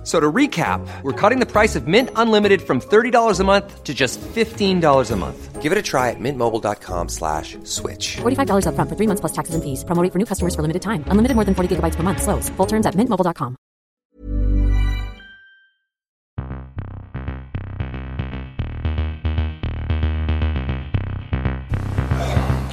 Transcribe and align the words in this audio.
F- 0.00 0.06
So 0.06 0.18
to 0.18 0.32
recap, 0.32 0.80
we're 1.02 1.12
cutting 1.12 1.40
the 1.40 1.46
price 1.46 1.76
of 1.76 1.86
Mint 1.86 2.08
Unlimited 2.16 2.62
from 2.62 2.80
$30 2.80 3.38
a 3.38 3.44
month 3.44 3.84
to 3.84 3.92
just 3.92 4.18
$15 4.34 5.10
a 5.10 5.16
month. 5.16 5.60
Give 5.60 5.72
it 5.72 5.76
a 5.76 5.82
try 5.82 6.08
at 6.08 6.16
mintmobile.com 6.18 7.10
slash 7.10 7.58
switch. 7.64 8.16
$45 8.22 8.64
upfront 8.64 8.88
for 8.88 8.96
three 8.96 9.06
months 9.06 9.20
plus 9.20 9.32
taxes 9.32 9.54
and 9.54 9.62
fees. 9.62 9.84
Promo 9.84 10.02
rate 10.02 10.10
for 10.12 10.18
new 10.18 10.24
customers 10.24 10.54
for 10.54 10.62
limited 10.62 10.80
time. 10.80 11.04
Unlimited 11.08 11.34
more 11.36 11.44
than 11.44 11.54
40 11.54 11.76
gigabytes 11.76 11.96
per 11.96 12.02
month. 12.02 12.22
Slows. 12.22 12.48
Full 12.56 12.66
terms 12.66 12.86
at 12.86 12.94
mintmobile.com. 12.96 13.56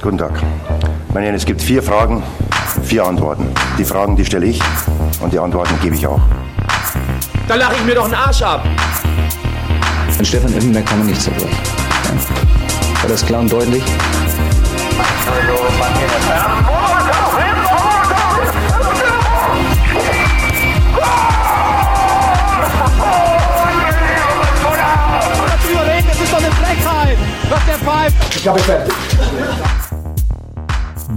Guten 0.02 0.18
Tag. 0.18 0.32
Meine 1.12 1.26
Herren, 1.26 1.34
es 1.34 1.44
gibt 1.44 1.60
vier 1.60 1.82
Fragen, 1.82 2.22
vier 2.84 3.04
Antworten. 3.04 3.46
Die 3.78 3.84
Fragen, 3.84 4.16
die 4.16 4.24
stelle 4.24 4.46
ich 4.46 4.60
und 5.20 5.32
die 5.32 5.38
Antworten 5.38 5.74
gebe 5.82 5.94
ich 5.96 6.06
auch. 6.06 6.20
Da 7.48 7.54
lache 7.54 7.76
ich 7.76 7.84
mir 7.84 7.94
doch 7.94 8.04
einen 8.04 8.14
Arsch 8.14 8.42
ab. 8.42 8.62
An 10.18 10.24
Stefan 10.24 10.52
Effenberg 10.52 10.84
kann 10.84 10.98
man 10.98 11.06
nicht 11.06 11.22
zerbrechen. 11.22 11.48
Ja. 12.04 13.02
War 13.02 13.08
das 13.08 13.24
klar 13.24 13.40
und 13.40 13.50
deutlich? 13.50 13.82
Was 27.48 27.64
der 27.64 27.78
pfeift. 27.78 28.92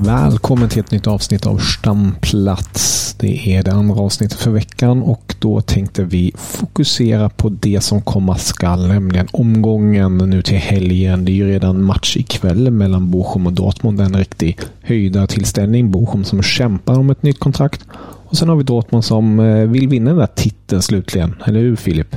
Välkommen 0.01 0.69
till 0.69 0.79
ett 0.79 0.91
nytt 0.91 1.07
avsnitt 1.07 1.45
av 1.45 1.59
Stamplats. 1.59 2.90
Det 3.21 3.55
är 3.55 3.63
det 3.63 3.71
andra 3.71 4.01
avsnittet 4.01 4.39
för 4.39 4.51
veckan 4.51 5.03
och 5.03 5.35
då 5.39 5.61
tänkte 5.61 6.03
vi 6.03 6.31
fokusera 6.37 7.29
på 7.29 7.49
det 7.49 7.81
som 7.81 8.01
komma 8.01 8.35
skall, 8.35 8.87
nämligen 8.87 9.27
omgången 9.31 10.17
nu 10.17 10.41
till 10.41 10.57
helgen. 10.57 11.25
Det 11.25 11.31
är 11.31 11.33
ju 11.33 11.47
redan 11.47 11.83
match 11.83 12.17
ikväll 12.17 12.71
mellan 12.71 13.11
Bochum 13.11 13.47
och 13.47 13.53
Dortmund. 13.53 14.01
En 14.01 14.15
riktig 14.15 14.59
höjdartillställning. 14.81 15.91
Bochum 15.91 16.23
som 16.23 16.41
kämpar 16.41 16.99
om 16.99 17.09
ett 17.09 17.23
nytt 17.23 17.39
kontrakt. 17.39 17.87
Och 18.27 18.37
sen 18.37 18.49
har 18.49 18.55
vi 18.55 18.63
Dortmund 18.63 19.05
som 19.05 19.39
eh, 19.39 19.67
vill 19.67 19.87
vinna 19.87 20.09
den 20.09 20.19
där 20.19 20.27
titeln 20.27 20.81
slutligen. 20.81 21.35
Eller 21.45 21.59
hur 21.59 21.75
Filip? 21.75 22.15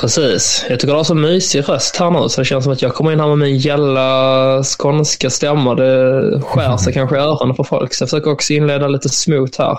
Precis. 0.00 0.66
Jag 0.68 0.80
tycker 0.80 0.92
du 0.92 0.96
har 0.96 1.04
så 1.04 1.14
mysig 1.14 1.68
röst 1.68 1.96
här 1.96 2.10
nu 2.10 2.28
så 2.28 2.40
det 2.40 2.44
känns 2.44 2.64
som 2.64 2.72
att 2.72 2.82
jag 2.82 2.94
kommer 2.94 3.12
in 3.12 3.20
här 3.20 3.28
med 3.28 3.38
min 3.38 3.58
gälla 3.58 4.62
skånska 4.62 5.30
stämma. 5.30 5.74
Det 5.74 6.40
skär 6.42 6.76
sig 6.76 6.92
kanske 6.92 7.16
i 7.16 7.20
öronen 7.20 7.56
på 7.56 7.64
folk 7.64 7.94
så 7.94 8.02
jag 8.02 8.10
försöker 8.10 8.30
också 8.30 8.52
inleda 8.52 8.88
lite 8.88 9.08
smooth 9.08 9.52
här. 9.58 9.78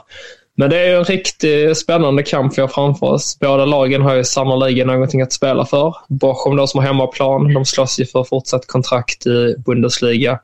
Men 0.58 0.70
det 0.70 0.80
är 0.80 0.90
ju 0.90 0.96
en 0.96 1.04
riktigt 1.04 1.78
spännande 1.78 2.24
kamp 2.24 2.58
vi 2.58 2.62
har 2.62 2.70
framför 2.70 3.06
oss. 3.06 3.40
Båda 3.40 3.66
lagen 3.66 4.02
har 4.02 4.16
ju 4.16 4.24
sannoliken 4.24 4.88
någonting 4.88 5.22
att 5.22 5.34
spela 5.34 5.66
för. 5.66 5.96
Bochum 6.08 6.56
då 6.56 6.68
som 6.68 6.80
har 6.80 6.88
hemmaplan, 6.88 7.54
de 7.54 7.66
slåss 7.66 8.00
ju 8.00 8.06
för 8.06 8.24
fortsatt 8.24 8.68
kontrakt 8.68 9.28
i 9.28 9.56
Bundesliga. 9.66 10.40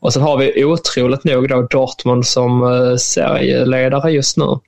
Och 0.00 0.12
sen 0.12 0.22
har 0.22 0.36
vi 0.36 0.64
otroligt 0.64 1.24
nog 1.24 1.48
då 1.48 1.62
Dortmund 1.62 2.26
som 2.26 2.62
eh, 2.62 2.96
serieledare 2.96 4.12
just 4.12 4.36
nu. 4.36 4.58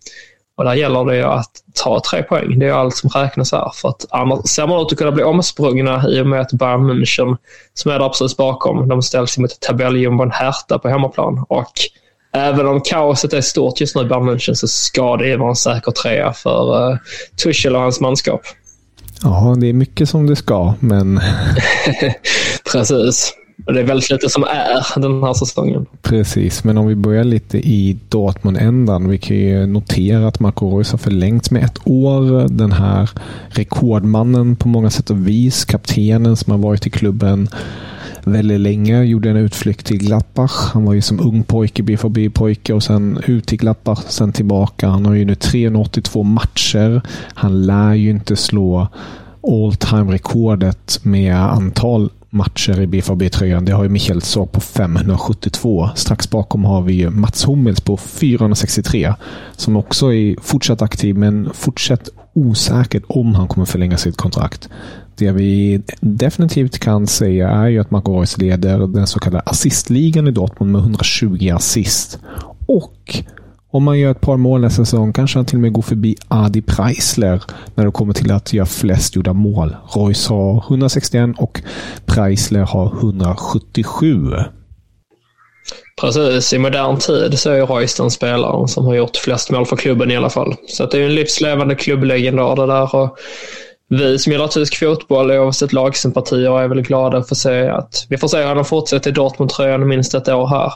Och 0.56 0.64
där 0.64 0.75
gäller 0.75 1.05
det 1.05 1.17
ju 1.17 1.22
att 1.22 1.50
ta 1.75 2.00
tre 2.11 2.22
poäng. 2.22 2.58
Det 2.58 2.67
är 2.67 2.72
allt 2.72 2.97
som 2.97 3.11
räknas 3.11 3.53
här. 3.53 3.70
För 3.75 3.89
att 3.89 4.06
annars 4.11 4.48
ser 4.48 4.67
man 4.67 4.81
ut 4.81 4.92
att 4.92 4.98
kunna 4.98 5.12
bli 5.12 5.25
omsprungna 5.25 6.09
i 6.09 6.20
och 6.20 6.27
med 6.27 6.41
att 6.41 6.53
Bayern 6.53 6.91
München, 6.91 7.36
som 7.75 7.91
är 7.91 7.98
där 7.98 8.09
precis 8.09 8.36
bakom, 8.36 8.88
de 8.88 9.03
ställs 9.03 9.38
mot 9.38 9.60
tabelljumbon 9.60 10.31
Hertha 10.31 10.78
på 10.78 10.88
hemmaplan. 10.88 11.44
Och 11.49 11.72
även 12.32 12.66
om 12.66 12.81
kaoset 12.81 13.32
är 13.32 13.41
stort 13.41 13.81
just 13.81 13.97
nu 13.97 14.03
i 14.03 14.04
Bayern 14.04 14.31
München 14.31 14.54
så 14.54 14.69
ska 14.69 15.16
det 15.16 15.37
vara 15.37 15.50
en 15.50 15.56
säker 15.56 15.93
trea 15.93 16.32
för 16.32 16.91
uh, 16.91 16.97
Tuchel 17.43 17.76
och 17.76 17.82
hans 17.82 18.00
manskap. 18.00 18.41
Ja, 19.22 19.55
det 19.59 19.66
är 19.66 19.72
mycket 19.72 20.09
som 20.09 20.26
det 20.26 20.37
ska, 20.37 20.75
men 20.81 21.21
Precis. 22.72 23.34
Och 23.67 23.73
det 23.73 23.81
är 23.81 23.84
väldigt 23.84 24.11
lite 24.11 24.28
som 24.28 24.45
är 24.45 25.00
den 25.00 25.23
här 25.23 25.33
säsongen. 25.34 25.87
Precis, 26.03 26.65
men 26.65 26.78
om 26.78 26.87
vi 26.87 26.95
börjar 26.95 27.25
lite 27.25 27.59
i 27.59 27.99
Dortmund-ändan. 28.09 29.09
Vi 29.09 29.19
kan 29.19 29.37
ju 29.37 29.67
notera 29.67 30.28
att 30.28 30.41
Marco 30.41 30.77
Reus 30.77 30.91
har 30.91 30.99
förlängts 30.99 31.50
med 31.50 31.65
ett 31.65 31.78
år. 31.84 32.49
Den 32.49 32.73
här 32.73 33.11
rekordmannen 33.49 34.56
på 34.56 34.69
många 34.69 34.91
sätt 34.91 35.11
och 35.11 35.28
vis. 35.28 35.65
Kaptenen 35.65 36.37
som 36.37 36.50
har 36.50 36.59
varit 36.59 36.87
i 36.87 36.91
klubben 36.91 37.49
väldigt 38.25 38.61
länge. 38.61 39.03
Gjorde 39.03 39.31
en 39.31 39.37
utflykt 39.37 39.87
till 39.87 39.99
Glappach. 39.99 40.71
Han 40.73 40.84
var 40.84 40.94
ju 40.94 41.03
som 41.03 41.21
ung 41.21 41.43
pojke, 41.43 41.83
BVB-pojke 41.83 42.73
och 42.73 42.83
sen 42.83 43.19
ut 43.27 43.47
till 43.47 43.59
Glappach, 43.59 44.05
sen 44.09 44.33
tillbaka. 44.33 44.89
Han 44.89 45.06
har 45.06 45.15
ju 45.15 45.25
nu 45.25 45.34
382 45.34 46.23
matcher. 46.23 47.03
Han 47.34 47.67
lär 47.67 47.94
ju 47.94 48.11
inte 48.11 48.37
slå 48.37 48.89
all 49.43 49.75
time 49.75 50.12
rekordet 50.12 51.00
med 51.03 51.37
antal 51.37 52.11
matcher 52.32 52.81
i 52.81 52.87
BFAB-tröjan. 52.87 53.65
Det 53.65 53.72
har 53.72 53.82
ju 53.82 53.88
Michael 53.88 54.22
Sorg 54.22 54.48
på 54.53 54.60
572. 54.60 55.88
Strax 55.94 56.31
bakom 56.31 56.65
har 56.65 56.82
vi 56.82 57.10
Mats 57.10 57.48
Hummels 57.48 57.81
på 57.81 57.97
463. 57.97 59.15
Som 59.56 59.76
också 59.76 60.12
är 60.12 60.37
fortsatt 60.41 60.82
aktiv, 60.82 61.16
men 61.16 61.50
fortsatt 61.54 62.09
osäkert 62.34 63.03
om 63.09 63.34
han 63.34 63.48
kommer 63.48 63.66
förlänga 63.66 63.97
sitt 63.97 64.16
kontrakt. 64.16 64.69
Det 65.16 65.32
vi 65.32 65.82
definitivt 66.00 66.78
kan 66.78 67.06
säga 67.06 67.48
är 67.48 67.69
ju 67.69 67.81
att 67.81 67.91
Marco 67.91 68.19
Reus 68.19 68.38
leder 68.38 68.87
den 68.87 69.06
så 69.06 69.19
kallade 69.19 69.43
assistligan 69.47 70.28
i 70.28 70.31
Dortmund 70.31 70.72
med 70.72 70.81
120 70.81 71.53
assist. 71.54 72.19
Och 72.66 73.25
om 73.72 73.84
man 73.84 73.99
gör 73.99 74.10
ett 74.10 74.21
par 74.21 74.37
mål 74.37 74.60
nästa 74.60 74.84
säsong 74.84 75.12
kanske 75.12 75.38
han 75.38 75.47
till 75.47 75.56
och 75.56 75.62
med 75.62 75.72
går 75.72 75.83
förbi 75.83 76.16
Adi 76.28 76.62
Preisler 76.62 77.43
när 77.75 77.84
det 77.84 77.91
kommer 77.91 78.12
till 78.12 78.33
att 78.33 78.53
göra 78.53 78.66
flest 78.66 79.16
gjorda 79.16 79.33
mål. 79.33 79.77
Royce 79.94 80.28
har 80.28 80.65
161 80.69 81.31
och 81.38 81.60
Preisler 82.06 82.61
har 82.61 82.87
177. 82.87 84.34
Precis, 86.00 86.53
i 86.53 86.59
modern 86.59 86.99
tid 86.99 87.38
så 87.38 87.50
är 87.50 87.66
Royce 87.66 87.97
den 87.97 88.11
spelaren 88.11 88.69
som 88.69 88.87
har 88.87 88.94
gjort 88.94 89.16
flest 89.16 89.50
mål 89.50 89.66
för 89.66 89.77
klubben 89.77 90.11
i 90.11 90.16
alla 90.16 90.31
fall. 90.31 90.55
Så 90.69 90.84
att 90.84 90.91
det 90.91 90.99
är 90.99 91.05
en 91.05 91.15
livslevande 91.15 91.75
klubblegendar 91.75 92.56
det 92.56 92.66
där. 92.66 92.94
Och 92.94 93.19
vi 93.88 94.19
som 94.19 94.32
gillar 94.32 94.49
tysk 94.49 94.78
fotboll 94.78 95.31
oavsett 95.31 95.72
lagsympatier 95.72 96.61
är 96.61 96.69
väl 96.69 96.82
glada 96.82 97.22
för 97.22 97.34
att 97.34 97.38
se 97.38 97.69
att 97.69 98.06
vi 98.09 98.19
får 98.19 98.28
se 98.28 98.44
honom 98.44 98.65
fortsätta 98.65 99.09
i 99.09 99.12
Dortmund-tröjan 99.12 99.88
minst 99.88 100.15
ett 100.15 100.28
år 100.28 100.47
här. 100.47 100.72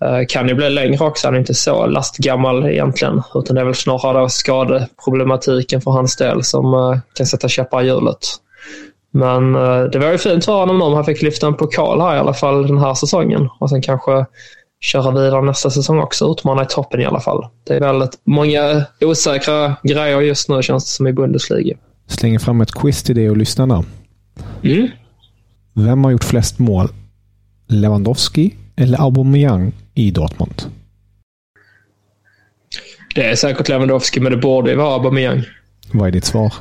Eh, 0.00 0.26
Kan 0.28 0.48
ju 0.48 0.54
bli 0.54 0.70
längre 0.70 1.04
också, 1.04 1.26
han 1.26 1.34
är 1.34 1.38
inte 1.38 1.54
så 1.54 1.86
lastgammal 1.86 2.66
egentligen. 2.66 3.22
Utan 3.34 3.54
det 3.54 3.60
är 3.60 3.64
väl 3.64 3.74
snarare 3.74 4.28
skadeproblematiken 4.30 5.80
för 5.80 5.90
hans 5.90 6.16
del 6.16 6.44
som 6.44 6.74
eh, 6.74 6.98
kan 7.14 7.26
sätta 7.26 7.48
käppar 7.48 7.82
i 7.82 7.86
hjulet. 7.86 8.18
Men 9.10 9.54
eh, 9.54 9.82
det 9.82 9.98
var 9.98 10.12
ju 10.12 10.18
fint 10.18 10.44
för 10.44 10.52
honom 10.52 10.82
om 10.82 10.94
han 10.94 11.04
fick 11.04 11.22
lyfta 11.22 11.46
en 11.46 11.54
pokal 11.54 12.00
här 12.00 12.16
i 12.16 12.18
alla 12.18 12.34
fall 12.34 12.66
den 12.66 12.78
här 12.78 12.94
säsongen. 12.94 13.48
Och 13.60 13.70
sen 13.70 13.82
kanske 13.82 14.26
köra 14.80 15.10
vidare 15.10 15.42
nästa 15.42 15.70
säsong 15.70 15.98
också. 15.98 16.32
Utmana 16.32 16.62
i 16.62 16.66
toppen 16.66 17.00
i 17.00 17.04
alla 17.04 17.20
fall. 17.20 17.46
Det 17.66 17.74
är 17.74 17.80
väldigt 17.80 18.20
många 18.24 18.84
osäkra 19.00 19.76
grejer 19.82 20.20
just 20.20 20.48
nu 20.48 20.62
känns 20.62 20.84
det 20.84 20.90
som 20.90 21.06
i 21.06 21.12
Bundesliga. 21.12 21.76
Slänger 22.06 22.38
fram 22.38 22.60
ett 22.60 22.72
quiz 22.72 23.02
till 23.02 23.14
dig 23.14 23.30
och 23.30 23.36
lyssnarna. 23.36 23.84
Mm. 24.62 24.88
Vem 25.74 26.04
har 26.04 26.10
gjort 26.10 26.24
flest 26.24 26.58
mål? 26.58 26.88
Lewandowski 27.68 28.54
eller 28.76 29.00
Aubameyang 29.02 29.72
Dortmund? 30.10 30.62
Det 33.14 33.24
är 33.24 33.34
säkert 33.34 33.68
Lewandowski, 33.68 34.20
men 34.20 34.32
det 34.32 34.38
borde 34.38 34.70
ju 34.70 34.76
vara 34.76 34.94
Aubameyang. 34.94 35.42
Vad 35.92 36.08
är 36.08 36.12
ditt 36.12 36.24
svar? 36.24 36.52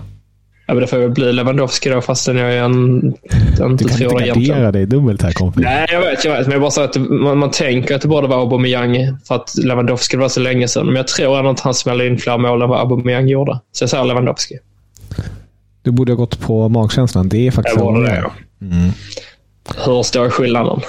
Ja, 0.68 0.74
men 0.74 0.82
det 0.82 0.88
får 0.88 0.98
väl 0.98 1.10
bli 1.10 1.34
Lewandowski 1.34 1.90
då, 1.90 2.02
fastän 2.02 2.38
jag, 2.38 2.58
en, 2.58 3.14
jag 3.60 3.72
inte 3.72 3.84
Du 3.84 3.88
kan 3.90 3.98
tror 3.98 4.12
inte 4.12 4.24
det 4.24 4.26
egentligen. 4.26 4.50
gardera 4.56 4.72
dig 4.72 4.86
dubbelt 4.86 5.22
här 5.22 5.32
kompis. 5.32 5.64
Nej, 5.64 5.88
jag 5.92 6.00
vet. 6.02 6.26
Jag 6.26 6.32
vet. 6.38 6.46
Men 6.48 6.52
jag 6.52 6.62
bara 6.62 6.72
sa 6.72 6.84
att 6.84 6.96
man, 6.98 7.38
man 7.38 7.52
tänker 7.52 7.96
att 7.96 8.02
det 8.02 8.08
borde 8.08 8.28
vara 8.28 8.40
Aubameyang 8.40 9.18
för 9.28 9.36
att 9.36 9.56
Lewandowski 9.58 10.18
var 10.18 10.30
så 10.30 10.40
länge 10.40 10.68
sedan. 10.68 10.86
Men 10.86 10.96
jag 10.96 11.08
tror 11.08 11.38
ändå 11.40 11.50
att 11.52 11.60
han 11.60 11.74
smällde 11.74 12.08
in 12.08 12.18
fler 12.18 12.38
mål 12.38 12.62
än 12.62 12.70
vad 12.70 12.80
Aubameyang 12.80 13.28
gjorde. 13.28 13.60
Så 13.72 13.84
jag 13.84 13.90
säger 13.90 14.04
Lewandowski. 14.06 14.56
Du 15.82 15.92
borde 15.92 16.12
ha 16.12 16.18
gått 16.18 16.40
på 16.40 16.70
magkänslan. 16.70 17.30
Det 17.30 17.48
är 17.48 17.52
faktiskt 17.52 17.78
Jag 17.78 17.86
borde 17.86 18.04
det, 18.10 18.16
ja. 18.18 18.32
Hur 19.86 20.04
stor 20.04 20.26
är 20.26 20.30
skillnaden? 20.30 20.82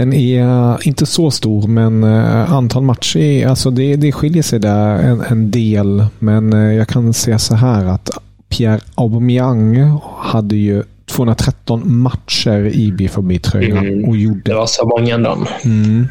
Den 0.00 0.12
är 0.12 0.42
eh, 0.72 0.76
inte 0.82 1.06
så 1.06 1.30
stor, 1.30 1.68
men 1.68 2.04
eh, 2.04 2.52
antal 2.52 2.82
matcher, 2.82 3.46
alltså 3.46 3.70
det, 3.70 3.96
det 3.96 4.12
skiljer 4.12 4.42
sig 4.42 4.58
där 4.58 4.98
en, 4.98 5.20
en 5.20 5.50
del. 5.50 6.06
Men 6.18 6.52
eh, 6.52 6.72
jag 6.72 6.88
kan 6.88 7.12
säga 7.12 7.38
så 7.38 7.54
här 7.54 7.84
att 7.84 8.10
Pierre 8.48 8.80
Aubameyang 8.94 9.98
hade 10.18 10.56
ju 10.56 10.82
213 11.06 11.82
matcher 11.98 12.66
i 12.66 12.92
BVB-tröjan 12.92 13.78
Mm. 13.86 14.04
och 14.08 14.16
Det 14.44 14.54
var 14.54 14.66
så 14.66 14.86
många 14.86 15.14
ändå. 15.14 15.46
mm, 15.64 16.06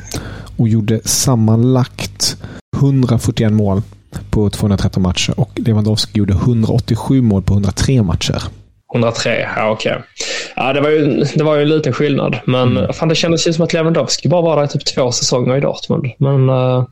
och 0.57 0.67
gjorde 0.67 0.99
sammanlagt 1.05 2.37
141 2.77 3.51
mål. 3.53 3.81
på 4.29 4.49
213 4.49 5.03
matcher 5.03 5.39
och 5.39 5.51
Lewandowski 5.55 6.19
gjorde 6.19 6.33
187 6.33 7.21
mål 7.21 7.41
på 7.41 7.53
103 7.53 8.03
matcher. 8.03 8.43
103, 8.93 9.47
ja 9.55 9.71
okej. 9.71 9.91
Okay. 9.91 10.03
Ja, 10.55 10.73
det 10.73 10.81
var, 10.81 10.89
ju, 10.89 11.23
det 11.35 11.43
var 11.43 11.55
ju 11.55 11.61
en 11.61 11.69
liten 11.69 11.93
skillnad. 11.93 12.39
Men 12.45 12.77
mm. 12.77 12.93
fan, 12.93 13.09
det 13.09 13.15
kändes 13.15 13.47
ju 13.47 13.53
som 13.53 13.63
att 13.63 13.73
Lewandowski 13.73 14.29
bara 14.29 14.41
var 14.41 14.57
där 14.57 14.63
i 14.63 14.67
typ 14.67 14.85
två 14.85 15.11
säsonger 15.11 15.57
i 15.57 15.59
Dortmund. 15.59 16.05
Men 16.17 16.49
uh, 16.49 16.85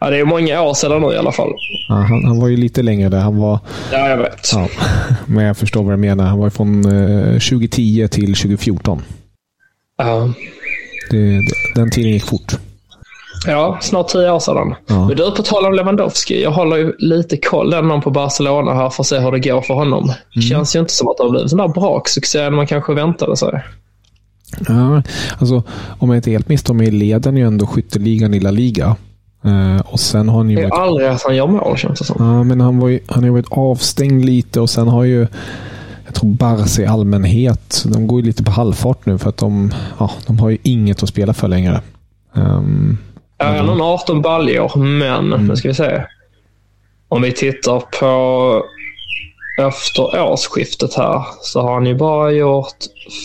ja, 0.00 0.10
det 0.10 0.18
är 0.18 0.24
många 0.24 0.62
år 0.62 0.74
sedan 0.74 1.02
nu 1.02 1.12
i 1.12 1.16
alla 1.16 1.32
fall. 1.32 1.52
Ja, 1.88 1.94
han, 1.94 2.24
han, 2.24 2.40
var 2.40 2.48
ju 2.48 2.56
lite 2.56 2.82
längre 2.82 3.08
där. 3.08 3.20
Han 3.20 3.38
var, 3.38 3.58
ja, 3.92 4.08
jag 4.08 4.16
vet. 4.16 4.52
Ja, 4.52 4.68
men 5.26 5.44
jag 5.44 5.56
förstår 5.56 5.82
vad 5.82 5.92
du 5.92 5.96
menar. 5.96 6.24
Han 6.24 6.38
var 6.38 6.50
från 6.50 6.86
uh, 6.86 7.38
2010 7.38 8.08
till 8.10 8.34
2014. 8.34 9.02
Ja. 9.98 10.32
Det, 11.10 11.16
det, 11.16 11.42
den 11.74 11.90
tiden 11.90 12.10
gick 12.12 12.24
fort. 12.24 12.52
Ja, 13.46 13.78
snart 13.80 14.08
tio 14.08 14.30
år 14.30 14.38
sedan. 14.38 14.74
Ja. 14.86 15.08
Men 15.08 15.16
du, 15.16 15.30
på 15.30 15.42
tal 15.42 15.66
om 15.66 15.74
Lewandowski. 15.74 16.42
Jag 16.42 16.50
håller 16.50 16.76
ju 16.76 16.92
lite 16.98 17.36
koll 17.36 17.72
ännu 17.72 18.00
på 18.00 18.10
Barcelona 18.10 18.74
här 18.74 18.90
för 18.90 19.02
att 19.02 19.06
se 19.06 19.18
hur 19.18 19.32
det 19.32 19.40
går 19.40 19.60
för 19.60 19.74
honom. 19.74 20.04
Mm. 20.04 20.42
Känns 20.42 20.76
ju 20.76 20.80
inte 20.80 20.92
som 20.92 21.08
att 21.08 21.16
det 21.16 21.22
har 21.22 21.30
blivit 21.30 21.52
en 21.52 21.58
där 21.58 21.68
braksuccé 21.68 22.50
man 22.50 22.66
kanske 22.66 22.94
väntade 22.94 23.36
sig. 23.36 23.64
Ja, 24.68 25.02
alltså 25.38 25.62
om 25.98 26.08
jag 26.08 26.18
inte 26.18 26.30
helt 26.30 26.48
misstar 26.48 26.74
mig 26.74 26.90
leder 26.90 27.30
han 27.30 27.36
ju 27.36 27.46
ändå 27.46 27.66
skytteligan 27.66 28.34
i 28.34 28.40
La 28.40 28.50
Liga. 28.50 28.96
Uh, 29.46 29.80
och 29.80 30.00
sen 30.00 30.28
har 30.28 30.36
han 30.38 30.50
ju 30.50 30.56
det 30.56 30.62
är 30.62 30.70
varit... 30.70 30.80
aldrig 30.80 31.08
att 31.08 31.22
han 31.22 31.36
gör 31.36 31.46
mål 31.46 31.76
känns 31.76 31.98
det 31.98 32.04
som. 32.04 32.16
Ja, 32.18 32.42
men 32.42 32.60
han, 32.60 32.78
var 32.78 32.88
ju, 32.88 33.00
han 33.06 33.22
har 33.22 33.26
ju 33.26 33.32
varit 33.32 33.52
avstängd 33.52 34.24
lite 34.24 34.60
och 34.60 34.70
sen 34.70 34.88
har 34.88 35.04
ju 35.04 35.26
jag 36.06 36.14
tror 36.14 36.30
Barca 36.30 36.82
i 36.82 36.86
allmänhet, 36.86 37.84
de 37.86 38.06
går 38.06 38.20
ju 38.20 38.26
lite 38.26 38.44
på 38.44 38.50
halvfart 38.50 39.06
nu 39.06 39.18
för 39.18 39.28
att 39.28 39.36
de, 39.36 39.72
ja, 39.98 40.10
de 40.26 40.38
har 40.38 40.50
ju 40.50 40.58
inget 40.62 41.02
att 41.02 41.08
spela 41.08 41.34
för 41.34 41.48
längre. 41.48 41.80
Um, 42.32 42.98
Ja, 43.38 43.46
han 43.46 43.68
har 43.68 43.94
18 43.94 44.22
baljor, 44.22 44.76
men 44.76 45.32
mm. 45.32 45.46
nu 45.46 45.56
ska 45.56 45.68
vi 45.68 45.74
se. 45.74 46.02
Om 47.08 47.22
vi 47.22 47.32
tittar 47.32 47.80
på 48.00 48.62
efter 49.58 50.20
årsskiftet 50.20 50.94
här 50.94 51.24
så 51.40 51.60
har 51.62 51.74
han 51.74 51.86
ju 51.86 51.94
bara 51.94 52.30
gjort 52.30 52.76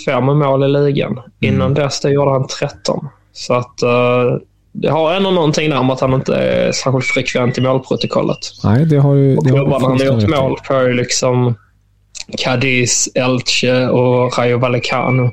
fem 0.05 0.25
mål 0.25 0.63
i 0.63 0.67
ligan. 0.67 1.11
Mm. 1.11 1.23
Innan 1.39 1.73
dess 1.73 2.01
det 2.01 2.11
gjorde 2.11 2.31
han 2.31 2.47
13. 2.47 3.07
Så 3.33 3.53
att 3.53 3.83
uh, 3.83 4.37
det 4.71 4.89
har 4.89 5.13
ändå 5.13 5.31
någonting 5.31 5.69
där 5.69 5.83
med 5.83 5.93
att 5.93 5.99
han 5.99 6.13
inte 6.13 6.35
är 6.35 6.71
särskilt 6.71 7.05
frekvent 7.05 7.57
i 7.57 7.61
målprotokollet. 7.61 8.39
Nej, 8.63 8.85
det 8.85 8.97
har 8.97 9.15
ju... 9.15 9.35
Det 9.35 9.49
har 9.49 9.79
han 9.79 9.99
har 9.99 10.05
gjort 10.05 10.29
mål 10.29 10.57
på 10.67 10.81
liksom 10.81 11.55
Cadiz, 12.37 13.09
Elche 13.15 13.87
och 13.87 14.37
Rayo 14.37 14.57
Vallecano. 14.57 15.31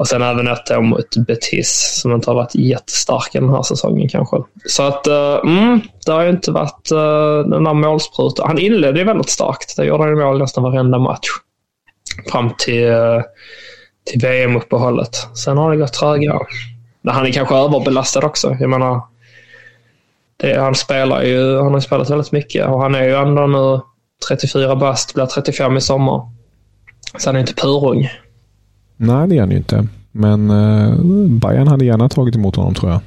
Och 0.00 0.08
sen 0.08 0.22
även 0.22 0.48
ett 0.48 0.82
mot 0.82 1.16
Betis 1.16 2.00
som 2.02 2.12
inte 2.12 2.30
har 2.30 2.34
varit 2.34 2.54
jättestarka 2.54 3.40
den 3.40 3.50
här 3.50 3.62
säsongen 3.62 4.08
kanske. 4.08 4.36
Så 4.66 4.82
att, 4.82 5.06
uh, 5.06 5.40
mm, 5.44 5.80
det 6.06 6.12
har 6.12 6.22
ju 6.22 6.30
inte 6.30 6.52
varit 6.52 6.92
uh, 6.92 7.50
den 7.50 7.64
där 7.64 7.74
målsprutan. 7.74 8.46
Han 8.46 8.58
inledde 8.58 8.98
ju 8.98 9.04
väldigt 9.04 9.30
starkt. 9.30 9.76
Det 9.76 9.84
gjorde 9.84 10.04
han 10.04 10.18
mål 10.18 10.38
nästan 10.38 10.64
varenda 10.64 10.98
match. 10.98 11.28
Fram 12.30 12.50
till, 12.58 12.84
uh, 12.84 13.22
till 14.10 14.20
VM-uppehållet. 14.20 15.36
Sen 15.36 15.58
har 15.58 15.70
det 15.70 15.76
gått 15.76 15.92
trögare. 15.92 16.46
Men 17.02 17.14
han 17.14 17.26
är 17.26 17.32
kanske 17.32 17.54
överbelastad 17.54 18.26
också. 18.26 18.56
Jag 18.60 18.70
menar, 18.70 19.00
det, 20.36 20.60
han 20.60 20.74
spelar 20.74 21.22
ju, 21.22 21.56
han 21.56 21.72
har 21.72 21.80
spelat 21.80 22.10
väldigt 22.10 22.32
mycket 22.32 22.66
och 22.66 22.82
han 22.82 22.94
är 22.94 23.04
ju 23.04 23.14
ändå 23.14 23.46
nu 23.46 23.80
34 24.28 24.76
bast, 24.76 25.14
blir 25.14 25.26
35 25.26 25.76
i 25.76 25.80
sommar. 25.80 26.20
Så 27.18 27.28
han 27.28 27.36
är 27.36 27.40
inte 27.40 27.54
purung. 27.54 28.08
Nej, 29.02 29.28
det 29.28 29.36
är 29.36 29.40
han 29.40 29.50
ju 29.50 29.56
inte. 29.56 29.86
Men 30.12 30.50
eh, 30.50 30.94
Bayern 31.28 31.68
hade 31.68 31.84
gärna 31.84 32.08
tagit 32.08 32.36
emot 32.36 32.56
honom 32.56 32.74
tror 32.74 32.92
jag. 32.92 33.00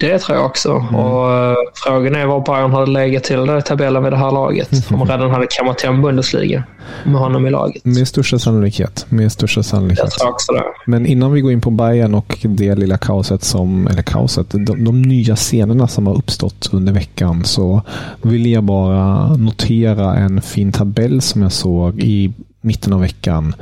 Det 0.00 0.18
tror 0.18 0.38
jag 0.38 0.46
också. 0.46 0.70
Mm. 0.70 0.94
Och, 0.94 1.50
uh, 1.50 1.54
frågan 1.74 2.14
är 2.14 2.26
var 2.26 2.40
Bayern 2.40 2.72
hade 2.72 2.90
legat 2.90 3.24
till 3.24 3.46
där 3.46 3.58
i 3.58 3.62
tabellen 3.62 4.02
vid 4.02 4.12
det 4.12 4.16
här 4.16 4.30
laget. 4.30 4.70
Om 4.90 4.98
man 4.98 5.08
redan 5.08 5.30
hade 5.30 5.46
kammat 5.50 5.80
hem 5.80 6.02
Bundesliga 6.02 6.64
med 7.04 7.14
honom 7.14 7.46
i 7.46 7.50
laget. 7.50 7.84
Med 7.84 8.08
största 8.08 8.38
sannolikhet. 8.38 9.06
Med 9.08 9.32
största 9.32 9.62
sannolikhet. 9.62 10.04
Jag 10.04 10.12
tror 10.12 10.30
också 10.30 10.52
det. 10.52 10.62
Men 10.86 11.06
innan 11.06 11.32
vi 11.32 11.40
går 11.40 11.52
in 11.52 11.60
på 11.60 11.70
Bayern 11.70 12.14
och 12.14 12.38
det 12.42 12.74
lilla 12.74 12.98
kaoset 12.98 13.44
som, 13.44 13.86
eller 13.86 14.02
kaoset, 14.02 14.46
de, 14.50 14.84
de 14.84 15.02
nya 15.02 15.36
scenerna 15.36 15.88
som 15.88 16.06
har 16.06 16.14
uppstått 16.14 16.68
under 16.72 16.92
veckan 16.92 17.44
så 17.44 17.82
vill 18.22 18.46
jag 18.46 18.64
bara 18.64 19.36
notera 19.36 20.14
en 20.14 20.42
fin 20.42 20.72
tabell 20.72 21.20
som 21.20 21.42
jag 21.42 21.52
såg 21.52 22.00
i 22.00 22.32
mitten 22.60 22.92
av 22.92 23.00
veckan 23.00 23.54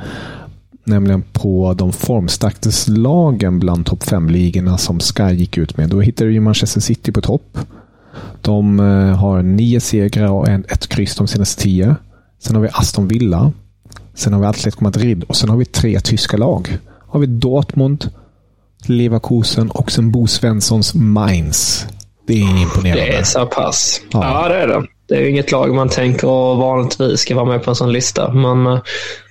nämligen 0.89 1.21
på 1.21 1.73
de 1.77 1.93
formstarkaste 1.93 2.91
lagen 2.91 3.59
bland 3.59 3.85
topp 3.85 4.03
5-ligorna 4.03 4.77
som 4.77 4.99
Sky 4.99 5.33
gick 5.33 5.57
ut 5.57 5.77
med. 5.77 5.89
Då 5.89 6.01
hittade 6.01 6.29
vi 6.29 6.39
Manchester 6.39 6.81
City 6.81 7.11
på 7.11 7.21
topp. 7.21 7.57
De 8.41 8.79
eh, 8.79 9.15
har 9.15 9.41
nio 9.41 9.79
segrar 9.79 10.31
och 10.31 10.47
ett 10.47 10.87
kryss 10.87 11.15
de 11.15 11.27
senaste 11.27 11.63
tio. 11.63 11.95
Sen 12.39 12.55
har 12.55 12.63
vi 12.63 12.69
Aston 12.73 13.07
Villa. 13.07 13.51
Sen 14.13 14.33
har 14.33 14.39
vi 14.39 14.47
Atletico 14.47 14.83
Madrid 14.83 15.23
och 15.23 15.35
sen 15.35 15.49
har 15.49 15.57
vi 15.57 15.65
tre 15.65 15.99
tyska 15.99 16.37
lag. 16.37 16.77
har 17.07 17.19
vi 17.19 17.25
Dortmund, 17.25 18.11
Leverkusen 18.85 19.69
och 19.69 19.91
sen 19.91 20.11
Bo 20.11 20.27
Svenssons 20.27 20.93
Mainz. 20.93 21.85
Det 22.27 22.33
är 22.33 22.61
imponerande. 22.61 23.05
Det 23.05 23.15
är 23.15 23.23
så 23.23 23.45
pass. 23.45 24.01
Ja. 24.11 24.23
ja, 24.23 24.49
det 24.49 24.55
är 24.55 24.67
det. 24.67 24.83
Det 25.07 25.15
är 25.15 25.29
inget 25.29 25.51
lag 25.51 25.73
man 25.73 25.89
tänker 25.89 26.27
vanligtvis 26.55 27.19
ska 27.19 27.35
vara 27.35 27.45
med 27.45 27.63
på 27.63 27.69
en 27.69 27.75
sån 27.75 27.91
lista. 27.91 28.33
Men 28.33 28.67
eh, 28.67 28.81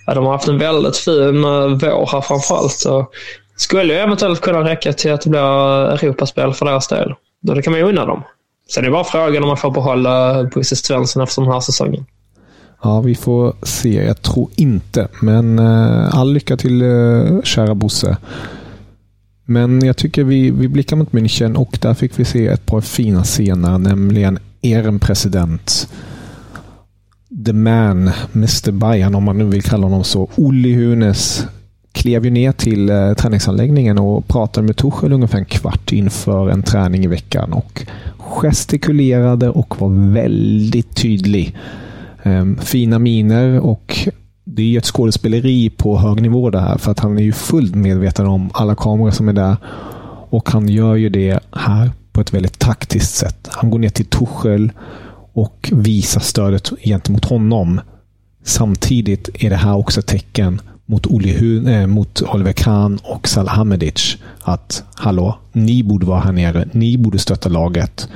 ja, 0.08 0.14
de 0.14 0.24
har 0.24 0.32
haft 0.32 0.48
en 0.48 0.58
väldigt 0.58 0.96
fin 0.96 1.44
eh, 1.44 1.68
vår 1.68 2.12
här 2.12 2.20
framförallt. 2.20 2.72
Så 2.72 3.06
skulle 3.56 3.92
ju 3.92 3.98
eventuellt 3.98 4.40
kunna 4.40 4.64
räcka 4.64 4.92
till 4.92 5.12
att 5.12 5.20
det 5.20 5.30
blir 5.30 5.40
Europaspel 5.40 6.52
för 6.52 6.66
deras 6.66 6.88
del. 6.88 7.14
Då 7.42 7.54
det 7.54 7.62
kan 7.62 7.70
man 7.70 7.80
ju 7.80 7.86
unna 7.86 8.06
dem. 8.06 8.22
Sen 8.70 8.84
är 8.84 8.88
det 8.88 8.92
bara 8.92 9.04
frågan 9.04 9.42
om 9.42 9.48
man 9.48 9.56
får 9.56 9.70
behålla 9.70 10.44
Bosse 10.44 10.76
Svensson 10.76 11.22
efter 11.22 11.42
den 11.42 11.52
här 11.52 11.60
säsongen. 11.60 12.04
Ja, 12.82 13.00
vi 13.00 13.14
får 13.14 13.54
se. 13.62 14.04
Jag 14.04 14.22
tror 14.22 14.48
inte. 14.56 15.08
Men 15.22 15.58
eh, 15.58 16.14
all 16.14 16.32
lycka 16.32 16.56
till 16.56 16.82
eh, 16.82 17.42
kära 17.44 17.74
Bosse. 17.74 18.16
Men 19.44 19.84
jag 19.84 19.96
tycker 19.96 20.24
vi, 20.24 20.50
vi 20.50 20.68
blickar 20.68 20.96
mot 20.96 21.10
München 21.10 21.56
och 21.56 21.78
där 21.80 21.94
fick 21.94 22.18
vi 22.18 22.24
se 22.24 22.46
ett 22.46 22.66
par 22.66 22.80
fina 22.80 23.24
scener, 23.24 23.78
nämligen 23.78 24.38
er 24.62 24.98
president 24.98 25.88
the 27.46 27.52
man, 27.52 28.10
Mr 28.34 28.72
Bayern 28.72 29.14
om 29.14 29.24
man 29.24 29.38
nu 29.38 29.44
vill 29.44 29.62
kalla 29.62 29.86
honom 29.86 30.04
så, 30.04 30.28
Olli 30.36 30.74
Hunes 30.74 31.46
klev 31.92 32.24
ju 32.24 32.30
ner 32.30 32.52
till 32.52 32.90
eh, 32.90 33.12
träningsanläggningen 33.12 33.98
och 33.98 34.28
pratade 34.28 34.66
med 34.66 34.76
Torshäll 34.76 35.12
ungefär 35.12 35.38
en 35.38 35.44
kvart 35.44 35.92
inför 35.92 36.50
en 36.50 36.62
träning 36.62 37.04
i 37.04 37.06
veckan 37.06 37.52
och 37.52 37.86
gestikulerade 38.18 39.48
och 39.50 39.80
var 39.80 40.12
väldigt 40.12 40.96
tydlig. 40.96 41.56
Ehm, 42.22 42.58
fina 42.58 42.98
miner 42.98 43.60
och 43.60 43.98
det 44.44 44.62
är 44.62 44.66
ju 44.66 44.78
ett 44.78 44.84
skådespeleri 44.84 45.70
på 45.70 45.98
hög 45.98 46.22
nivå 46.22 46.50
det 46.50 46.60
här 46.60 46.78
för 46.78 46.90
att 46.90 47.00
han 47.00 47.18
är 47.18 47.22
ju 47.22 47.32
fullt 47.32 47.74
medveten 47.74 48.26
om 48.26 48.50
alla 48.54 48.74
kameror 48.74 49.10
som 49.10 49.28
är 49.28 49.32
där 49.32 49.56
och 50.30 50.50
han 50.50 50.68
gör 50.68 50.94
ju 50.94 51.08
det 51.08 51.40
här 51.52 51.90
på 52.12 52.20
ett 52.20 52.34
väldigt 52.34 52.58
taktiskt 52.58 53.14
sätt. 53.14 53.48
Han 53.52 53.70
går 53.70 53.78
ner 53.78 53.88
till 53.88 54.06
Torshäll 54.06 54.72
och 55.32 55.70
visa 55.72 56.20
stödet 56.20 56.72
gentemot 56.84 57.24
honom. 57.24 57.80
Samtidigt 58.44 59.28
är 59.34 59.50
det 59.50 59.56
här 59.56 59.76
också 59.76 60.00
ett 60.00 60.06
tecken 60.06 60.60
mot, 60.86 61.06
Oli, 61.06 61.72
eh, 61.74 61.86
mot 61.86 62.22
Oliver 62.22 62.52
Kahn 62.52 62.98
och 63.02 63.28
Salhamedic. 63.28 64.16
Att 64.42 64.84
hallå, 64.94 65.38
ni 65.52 65.82
borde 65.82 66.06
vara 66.06 66.20
här 66.20 66.32
nere. 66.32 66.68
Ni 66.72 66.98
borde 66.98 67.18
stötta 67.18 67.48
laget. 67.48 68.08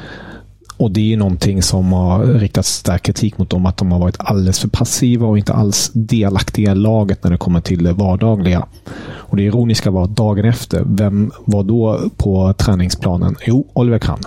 Och 0.77 0.91
det 0.91 1.13
är 1.13 1.17
någonting 1.17 1.63
som 1.63 1.93
har 1.93 2.25
riktats 2.25 2.75
stark 2.75 3.03
kritik 3.03 3.39
mot 3.39 3.51
dem. 3.51 3.67
Att 3.67 3.77
de 3.77 3.93
har 3.93 3.99
varit 3.99 4.17
alldeles 4.19 4.59
för 4.59 4.69
passiva 4.69 5.27
och 5.27 5.39
inte 5.39 5.53
alls 5.53 5.91
delaktiga 5.95 6.73
i 6.73 6.75
laget 6.75 7.25
när 7.25 7.31
det 7.31 7.37
kommer 7.37 7.61
till 7.61 7.85
det 7.85 7.93
vardagliga. 7.93 8.67
Och 9.03 9.37
det 9.37 9.43
ironiska 9.43 9.91
var 9.91 10.05
att 10.05 10.17
dagen 10.17 10.45
efter, 10.45 10.83
vem 10.87 11.33
var 11.45 11.63
då 11.63 12.01
på 12.17 12.53
träningsplanen? 12.53 13.37
Jo, 13.47 13.67
Oliver 13.73 13.99
Kahn. 13.99 14.21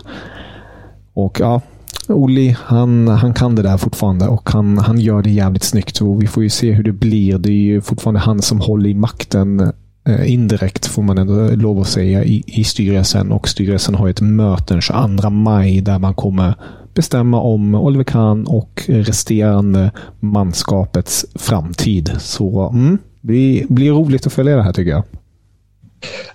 Och 1.14 1.40
ja, 1.40 1.62
Olli, 2.14 2.56
han, 2.60 3.08
han 3.08 3.34
kan 3.34 3.56
det 3.56 3.62
där 3.62 3.78
fortfarande 3.78 4.28
och 4.28 4.50
han, 4.50 4.78
han 4.78 5.00
gör 5.00 5.22
det 5.22 5.30
jävligt 5.30 5.64
snyggt. 5.64 6.02
Och 6.02 6.24
vi 6.24 6.28
får 6.28 6.44
ju 6.44 6.50
se 6.50 6.72
hur 6.72 6.84
det 6.84 6.92
blir. 6.92 7.38
Det 7.38 7.50
är 7.50 7.54
ju 7.54 7.82
fortfarande 7.82 8.20
han 8.20 8.42
som 8.42 8.62
håller 8.62 8.90
i 8.90 8.94
makten 8.94 9.60
eh, 10.08 10.34
indirekt, 10.34 10.86
får 10.86 11.04
man 11.04 11.18
ändå 11.18 11.50
lov 11.56 11.80
att 11.80 11.88
säga, 11.88 12.24
i, 12.24 12.44
i 12.48 12.64
styrelsen. 12.64 13.32
Och 13.32 13.48
styrelsen 13.50 13.96
har 13.96 14.10
ett 14.10 14.22
möte 14.22 14.74
den 14.74 14.82
22 14.82 15.30
maj 15.30 15.82
där 15.82 16.00
man 16.00 16.14
kommer 16.14 16.56
bestämma 16.94 17.42
om 17.42 17.76
Oliver 17.76 18.04
Kahn 18.04 18.46
och 18.46 18.84
resterande 18.88 19.92
manskapets 20.20 21.26
framtid. 21.36 22.12
Så 22.20 22.70
mm, 22.70 22.98
det 23.22 23.66
blir 23.70 23.92
roligt 23.92 24.28
att 24.28 24.34
följa 24.34 24.56
det 24.56 24.64
här 24.64 24.74
tycker 24.74 24.92
jag. 24.92 25.04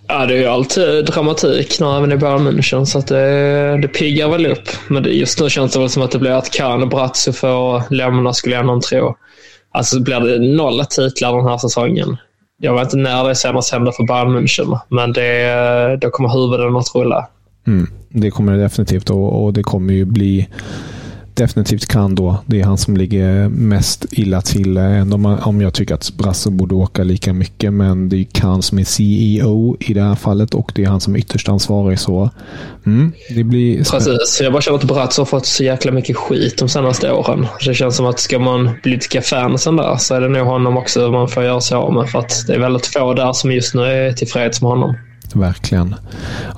Ja, 0.09 0.27
det 0.27 0.35
är 0.35 0.39
ju 0.39 0.47
alltid 0.47 1.05
dramatik 1.05 1.81
när 1.81 1.99
även 1.99 2.12
i 2.12 2.17
Bayern 2.17 2.49
München, 2.49 2.85
så 2.85 2.99
att 2.99 3.07
det, 3.07 3.79
det 3.83 3.89
piggar 3.89 4.29
väl 4.29 4.47
upp. 4.47 4.69
Men 4.89 5.03
det, 5.03 5.11
just 5.11 5.41
nu 5.41 5.50
känns 5.50 5.73
det 5.73 5.79
väl 5.79 5.89
som 5.89 6.03
att 6.03 6.11
det 6.11 6.19
blir 6.19 6.31
att 6.31 6.50
Kahn 6.50 6.83
och 6.83 6.89
Bratzo 6.89 7.33
får 7.33 7.95
lämna, 7.95 8.33
skulle 8.33 8.55
jag 8.55 8.67
nog 8.67 8.83
tro. 8.83 9.17
Alltså 9.73 10.00
blir 10.00 10.21
det 10.21 10.57
noll 10.57 10.85
titlar 10.85 11.37
den 11.37 11.47
här 11.47 11.59
säsongen. 11.59 12.17
Jag 12.62 12.75
vet 12.75 12.83
inte 12.83 12.97
när 12.97 13.29
det 13.29 13.35
senast 13.35 13.73
hände 13.73 13.93
för 13.93 14.05
Bayern 14.05 14.37
München, 14.37 14.79
men 14.89 15.12
det, 15.12 15.99
då 16.00 16.11
kommer 16.11 16.29
huvuden 16.29 16.77
att 16.77 16.95
rulla. 16.95 17.29
Mm, 17.67 17.87
det 18.09 18.31
kommer 18.31 18.53
det 18.53 18.62
definitivt 18.62 19.11
och, 19.11 19.45
och 19.45 19.53
det 19.53 19.62
kommer 19.62 19.95
ju 19.95 20.05
bli 20.05 20.49
definitivt 21.40 21.87
kan 21.87 22.14
då. 22.14 22.37
Det 22.47 22.61
är 22.61 22.64
han 22.64 22.78
som 22.78 22.97
ligger 22.97 23.49
mest 23.49 24.06
illa 24.11 24.40
till. 24.40 24.76
Ändå 24.76 25.38
om 25.42 25.61
jag 25.61 25.75
tycker 25.75 25.94
att 25.94 26.12
Brasse 26.12 26.50
borde 26.50 26.75
åka 26.75 27.02
lika 27.02 27.32
mycket. 27.32 27.73
Men 27.73 28.09
det 28.09 28.16
är 28.16 28.25
Kahn 28.25 28.62
som 28.62 28.78
är 28.78 28.85
CEO 28.85 29.76
i 29.80 29.94
det 29.94 30.02
här 30.02 30.14
fallet 30.14 30.54
och 30.54 30.73
det 30.75 30.85
är 30.85 30.88
han 30.88 31.00
som 31.00 31.14
är 31.14 31.18
ytterst 31.18 31.49
ansvarig. 31.49 31.99
Så 31.99 32.30
mm, 32.87 33.12
det 33.35 33.44
blir 33.44 33.85
Precis. 33.85 34.40
Jag 34.42 34.52
bara 34.52 34.62
känner 34.62 34.78
att 34.78 34.85
Brasse 34.85 35.20
har 35.20 35.26
fått 35.26 35.47
så 35.47 35.64
jäkla 35.64 35.92
mycket 35.92 36.16
skit 36.16 36.59
de 36.59 36.68
senaste 36.68 37.12
åren. 37.12 37.47
Det 37.66 37.75
känns 37.75 37.97
som 37.97 38.06
att 38.06 38.18
ska 38.18 38.38
man 38.38 38.70
blidka 38.82 39.23
fansen 39.23 39.76
där 39.76 39.97
så 39.97 40.14
är 40.14 40.20
det 40.20 40.28
nog 40.28 40.47
honom 40.47 40.76
också 40.76 41.11
man 41.11 41.28
får 41.28 41.42
göra 41.42 41.61
sig 41.61 41.76
av 41.76 41.92
med. 41.94 42.11
För 42.11 42.18
att 42.18 42.44
det 42.47 42.54
är 42.54 42.59
väldigt 42.59 42.87
få 42.87 43.14
där 43.14 43.32
som 43.32 43.52
just 43.52 43.75
nu 43.75 43.82
är 43.82 44.12
tillfreds 44.12 44.62
med 44.62 44.70
honom. 44.70 44.94
Verkligen. 45.34 45.94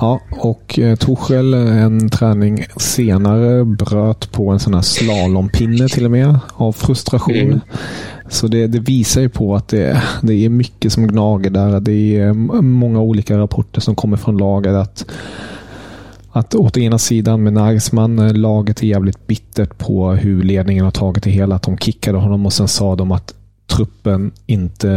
Ja, 0.00 0.20
och 0.30 0.78
eh, 0.78 0.96
Torshäll 0.96 1.54
en 1.54 2.08
träning 2.08 2.64
senare 2.76 3.64
bröt 3.64 4.32
på 4.32 4.50
en 4.50 4.60
sån 4.60 4.74
här 4.74 4.82
slalompinne 4.82 5.88
till 5.88 6.04
och 6.04 6.10
med 6.10 6.38
av 6.54 6.72
frustration. 6.72 7.36
Mm. 7.36 7.60
Så 8.28 8.46
det, 8.46 8.66
det, 8.66 8.78
visar 8.78 9.20
ju 9.20 9.28
på 9.28 9.56
att 9.56 9.68
det, 9.68 10.02
det 10.22 10.44
är 10.44 10.48
mycket 10.48 10.92
som 10.92 11.06
gnager 11.06 11.50
där. 11.50 11.80
Det 11.80 12.18
är 12.18 12.32
många 12.62 13.00
olika 13.00 13.38
rapporter 13.38 13.80
som 13.80 13.94
kommer 13.94 14.16
från 14.16 14.36
laget. 14.36 14.74
att 14.74 15.04
att 16.34 16.54
åt 16.54 16.76
ena 16.76 16.98
sidan 16.98 17.42
med 17.42 17.52
Nagelsmann, 17.52 18.18
eh, 18.18 18.34
laget 18.34 18.82
är 18.82 18.86
jävligt 18.86 19.26
bittert 19.26 19.78
på 19.78 20.10
hur 20.10 20.42
ledningen 20.42 20.84
har 20.84 20.92
tagit 20.92 21.22
det 21.22 21.30
hela. 21.30 21.54
Att 21.54 21.62
de 21.62 21.78
kickade 21.78 22.18
honom 22.18 22.46
och 22.46 22.52
sen 22.52 22.68
sa 22.68 22.96
de 22.96 23.12
att 23.12 23.34
truppen 23.66 24.32
inte 24.46 24.88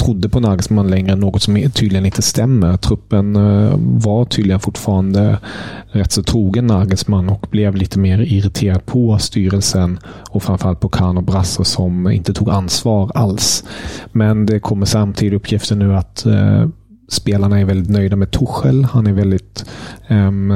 trodde 0.00 0.28
på 0.28 0.40
Nagelsmann 0.40 0.90
längre, 0.90 1.16
något 1.16 1.42
som 1.42 1.70
tydligen 1.70 2.06
inte 2.06 2.22
stämmer. 2.22 2.76
Truppen 2.76 3.36
eh, 3.36 3.74
var 3.78 4.24
tydligen 4.24 4.60
fortfarande 4.60 5.38
rätt 5.90 6.12
så 6.12 6.22
trogen 6.22 6.66
Nagelsmann 6.66 7.28
och 7.28 7.46
blev 7.50 7.76
lite 7.76 7.98
mer 7.98 8.20
irriterad 8.20 8.86
på 8.86 9.18
styrelsen 9.18 9.98
och 10.30 10.42
framförallt 10.42 10.80
på 10.80 10.88
Kahn 10.88 11.16
och 11.16 11.24
Brasse 11.24 11.64
som 11.64 12.10
inte 12.10 12.34
tog 12.34 12.50
ansvar 12.50 13.10
alls. 13.14 13.64
Men 14.12 14.46
det 14.46 14.60
kommer 14.60 14.86
samtidigt 14.86 15.36
uppgifter 15.36 15.76
nu 15.76 15.94
att 15.96 16.26
eh, 16.26 16.66
spelarna 17.08 17.60
är 17.60 17.64
väldigt 17.64 17.90
nöjda 17.90 18.16
med 18.16 18.30
Tuchel. 18.30 18.84
Han 18.84 19.06
är 19.06 19.12
väldigt 19.12 19.64
um, 20.08 20.52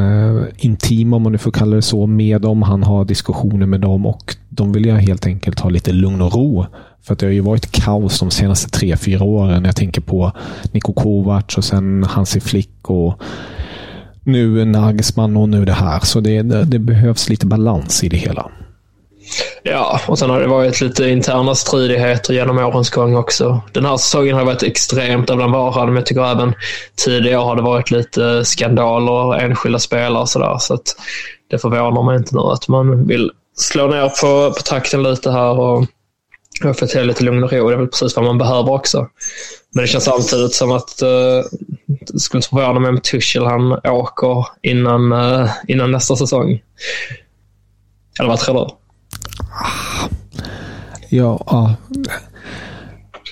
intim, 0.57 1.13
om 1.13 1.23
man 1.23 1.33
nu 1.33 1.39
får 1.39 1.51
kalla 1.51 1.77
det 1.77 1.83
så, 1.83 2.07
med 2.07 2.41
dem. 2.41 2.63
Han 2.63 2.83
har 2.83 3.05
diskussioner 3.05 3.67
med 3.67 3.81
dem 3.81 4.07
och 4.07 4.37
de 4.49 4.73
vill 4.73 4.87
ju 4.87 4.93
helt 4.93 5.27
enkelt 5.27 5.61
ha 5.61 5.71
lite 5.71 5.93
lugn 5.93 6.23
och 6.23 6.35
ro. 6.35 6.67
För 7.07 7.13
att 7.13 7.19
det 7.19 7.27
har 7.27 7.33
ju 7.33 7.41
varit 7.41 7.73
kaos 7.73 8.21
de 8.21 8.31
senaste 8.31 8.71
tre, 8.71 8.97
fyra 8.97 9.25
åren. 9.25 9.65
Jag 9.65 9.77
tänker 9.77 10.01
på 10.01 10.33
Niko 10.73 10.93
Kovac 10.93 11.57
och 11.57 11.65
sen 11.65 12.05
Hansi 12.05 12.41
Flick 12.41 12.91
och 12.91 13.23
nu 14.25 14.65
Nagelsmann 14.65 15.37
och 15.37 15.49
nu 15.49 15.65
det 15.65 15.73
här. 15.73 16.01
Så 16.01 16.21
det, 16.21 16.43
det 16.43 16.79
behövs 16.79 17.29
lite 17.29 17.47
balans 17.47 18.05
i 18.05 18.09
det 18.09 18.17
hela. 18.17 18.51
Ja, 19.63 20.01
och 20.07 20.19
sen 20.19 20.31
har 20.31 20.41
det 20.41 20.47
varit 20.47 20.81
lite 20.81 21.09
interna 21.09 21.55
stridigheter 21.55 22.35
genom 22.35 22.59
årens 22.59 22.91
gång 22.91 23.17
också. 23.17 23.61
Den 23.73 23.85
här 23.85 23.97
säsongen 23.97 24.37
har 24.37 24.45
varit 24.45 24.63
extremt 24.63 25.31
av 25.31 25.39
den 25.39 25.53
varan, 25.53 25.87
men 25.87 25.97
jag 25.97 26.07
tycker 26.07 26.31
även 26.33 26.55
tidigare 27.05 27.41
har 27.41 27.57
det 27.57 27.63
varit 27.63 27.91
lite 27.91 28.45
skandaler, 28.45 29.45
enskilda 29.45 29.79
spelare 29.79 30.23
och 30.23 30.29
sådär. 30.29 30.57
Så 30.59 30.75
att 30.75 30.97
det 31.51 31.59
förvånar 31.59 32.03
mig 32.03 32.17
inte 32.17 32.35
nu 32.35 32.41
att 32.41 32.69
man 32.69 33.07
vill 33.07 33.31
slå 33.57 33.87
ner 33.87 34.09
på, 34.21 34.55
på 34.55 34.63
takten 34.63 35.03
lite 35.03 35.31
här 35.31 35.59
och, 35.59 35.87
och 36.65 36.79
få 36.79 36.87
till 36.87 37.07
lite 37.07 37.25
lugn 37.25 37.45
och 37.45 37.53
ro. 37.53 37.69
Det 37.69 37.75
är 37.75 37.79
väl 37.79 37.89
precis 37.89 38.17
vad 38.17 38.25
man 38.25 38.39
behöver 38.39 38.73
också. 38.73 39.09
Men 39.75 39.83
det 39.83 39.89
känns 39.89 40.05
samtidigt 40.05 40.55
som 40.55 40.73
att 40.73 41.03
uh, 41.03 41.09
det 42.13 42.21
skulle 42.21 42.39
inte 42.39 42.49
förvåna 42.49 42.81
mig 42.81 42.89
om 42.91 43.01
Tuchel 43.01 43.45
han 43.45 43.73
åker 43.73 44.47
innan, 44.63 45.13
uh, 45.13 45.51
innan 45.69 45.91
nästa 45.91 46.17
säsong. 46.17 46.63
Eller 48.19 48.29
vad 48.29 48.39
tror 48.39 48.55
du? 48.55 48.75
Ja, 51.17 51.45
ja. 51.47 51.75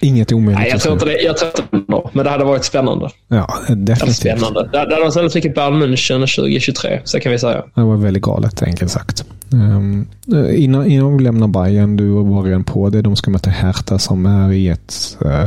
Inget 0.01 0.33
omöjligt. 0.33 0.61
Nej, 0.61 0.71
jag 0.71 0.81
tror 0.81 0.93
inte 0.93 1.05
det. 1.05 1.21
Jag 1.21 1.37
tror 1.37 1.51
inte 1.51 1.63
det 1.71 1.85
men 2.13 2.25
det 2.25 2.31
hade 2.31 2.45
varit 2.45 2.65
spännande. 2.65 3.11
Ja, 3.29 3.55
definitivt. 3.69 4.17
Spännande. 4.17 4.69
Det 4.73 4.79
hade 4.79 5.01
varit 5.01 5.17
väldigt 5.17 5.35
mycket 5.35 5.55
Bayern 5.55 5.83
München 5.83 6.37
2023, 6.37 7.01
så 7.05 7.21
kan 7.21 7.33
vi 7.33 7.39
säga. 7.39 7.65
Det 7.75 7.83
var 7.83 7.97
väldigt 7.97 8.23
galet, 8.23 8.63
enkelt 8.63 8.91
sagt. 8.91 9.25
Um, 9.55 10.07
innan, 10.55 10.87
innan 10.87 11.17
vi 11.17 11.25
lämnar 11.25 11.49
Bayern, 11.49 11.97
du 11.97 12.11
var 12.11 12.43
redan 12.43 12.65
på 12.65 12.91
det. 12.91 13.03
De 13.03 13.17
ska 13.17 13.31
möta 13.31 13.51
Hertha 13.51 13.99
som 13.99 14.27
är 14.27 14.53
i 14.53 14.69
ett... 14.69 15.19
Uh, 15.25 15.47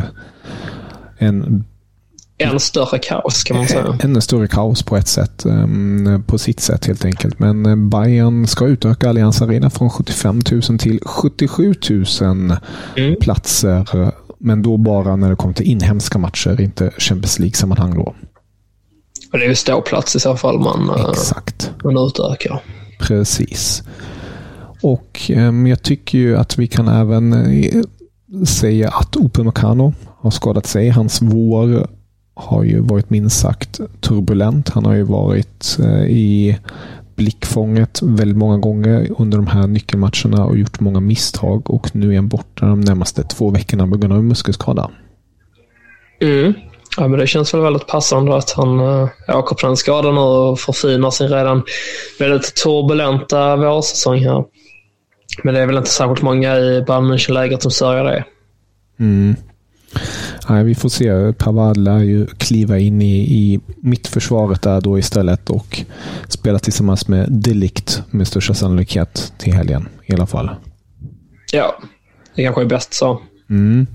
en 1.17 1.65
än 2.39 2.59
större 2.59 2.99
kaos 2.99 3.43
kan 3.43 3.57
man 3.57 3.67
säga. 3.67 3.97
Ännu 4.03 4.21
större 4.21 4.47
kaos 4.47 4.83
på 4.83 4.97
ett 4.97 5.07
sätt. 5.07 5.45
Ehm, 5.45 6.23
på 6.27 6.37
sitt 6.37 6.59
sätt 6.59 6.85
helt 6.85 7.05
enkelt. 7.05 7.39
Men 7.39 7.65
eh, 7.65 7.75
Bayern 7.75 8.47
ska 8.47 8.65
utöka 8.65 9.09
Allians 9.09 9.41
Arena 9.41 9.69
från 9.69 9.89
75 9.89 10.41
000 10.51 10.79
till 10.79 10.99
77 11.05 11.73
000 11.89 12.05
mm. 12.95 13.15
platser. 13.21 14.11
Men 14.37 14.61
då 14.61 14.77
bara 14.77 15.15
när 15.15 15.29
det 15.29 15.35
kommer 15.35 15.53
till 15.53 15.65
inhemska 15.65 16.19
matcher, 16.19 16.61
inte 16.61 16.91
Champions 16.97 17.39
League-sammanhang 17.39 17.95
då. 17.95 18.15
Och 19.31 19.39
det 19.39 19.45
är 19.45 19.49
ju 19.49 19.55
ståplats 19.55 20.15
i 20.15 20.19
så 20.19 20.35
fall 20.35 20.59
man, 20.59 20.89
eh, 20.89 21.09
Exakt. 21.09 21.71
man 21.83 21.97
utökar. 21.97 22.61
Precis. 22.99 23.83
Och 24.81 25.21
ehm, 25.29 25.67
jag 25.67 25.83
tycker 25.83 26.17
ju 26.17 26.37
att 26.37 26.59
vi 26.59 26.67
kan 26.67 26.87
även 26.87 27.33
eh, 27.33 27.81
säga 28.45 28.89
att 28.89 29.15
Upamecano 29.15 29.93
har 30.17 30.31
skadat 30.31 30.65
sig. 30.65 30.89
Hans 30.89 31.21
vår 31.21 31.87
har 32.33 32.63
ju 32.63 32.79
varit 32.79 33.09
minst 33.09 33.39
sagt 33.39 33.79
turbulent. 34.01 34.69
Han 34.69 34.85
har 34.85 34.93
ju 34.93 35.03
varit 35.03 35.77
eh, 35.79 36.03
i 36.05 36.57
blickfånget 37.15 38.01
väldigt 38.01 38.37
många 38.37 38.57
gånger 38.57 39.07
under 39.17 39.37
de 39.37 39.47
här 39.47 39.67
nyckelmatcherna 39.67 40.45
och 40.45 40.57
gjort 40.57 40.79
många 40.79 40.99
misstag. 40.99 41.69
Och 41.69 41.95
nu 41.95 42.11
är 42.11 42.15
han 42.15 42.27
borta 42.27 42.65
de 42.65 42.81
närmaste 42.81 43.23
två 43.23 43.49
veckorna 43.49 43.87
på 43.87 43.97
grund 43.97 44.13
av 44.13 44.23
muskelskada. 44.23 44.89
Mm. 46.21 46.53
Ja, 46.97 47.07
men 47.07 47.19
det 47.19 47.27
känns 47.27 47.53
väl 47.53 47.61
väldigt 47.61 47.87
passande 47.87 48.35
att 48.35 48.51
han 48.51 48.79
äh, 48.79 49.09
åker 49.27 49.55
på 49.55 49.67
den 49.67 49.77
skadan 49.77 50.17
och 50.17 50.59
förfinar 50.59 51.11
sin 51.11 51.29
redan 51.29 51.63
väldigt 52.19 52.55
turbulenta 52.55 53.55
vårsäsong 53.55 54.19
här. 54.19 54.43
Men 55.43 55.53
det 55.53 55.61
är 55.61 55.65
väl 55.65 55.77
inte 55.77 55.89
särskilt 55.89 56.21
många 56.21 56.57
i 56.59 56.81
Bayern 56.81 57.11
München-lägret 57.11 57.59
som 57.59 57.71
sörjer 57.71 58.03
det. 58.03 58.25
Mm. 58.99 59.35
Nej, 60.49 60.63
vi 60.63 60.75
får 60.75 60.89
se. 60.89 61.33
Pavard 61.33 61.77
lär 61.77 61.99
ju 61.99 62.27
kliva 62.27 62.77
in 62.77 63.01
i, 63.01 63.15
i 63.17 63.59
mittförsvaret 63.77 64.61
där 64.61 64.81
då 64.81 64.99
istället 64.99 65.49
och 65.49 65.81
spela 66.27 66.59
tillsammans 66.59 67.07
med 67.07 67.31
Delict 67.31 68.01
med 68.09 68.27
största 68.27 68.53
sannolikhet 68.53 69.33
till 69.37 69.53
helgen 69.53 69.89
i 70.05 70.13
alla 70.13 70.27
fall. 70.27 70.49
Ja, 71.51 71.79
det 72.35 72.43
kanske 72.43 72.61
är 72.61 72.65
bäst 72.65 72.93
så. 72.93 73.21
Mm. 73.49 73.87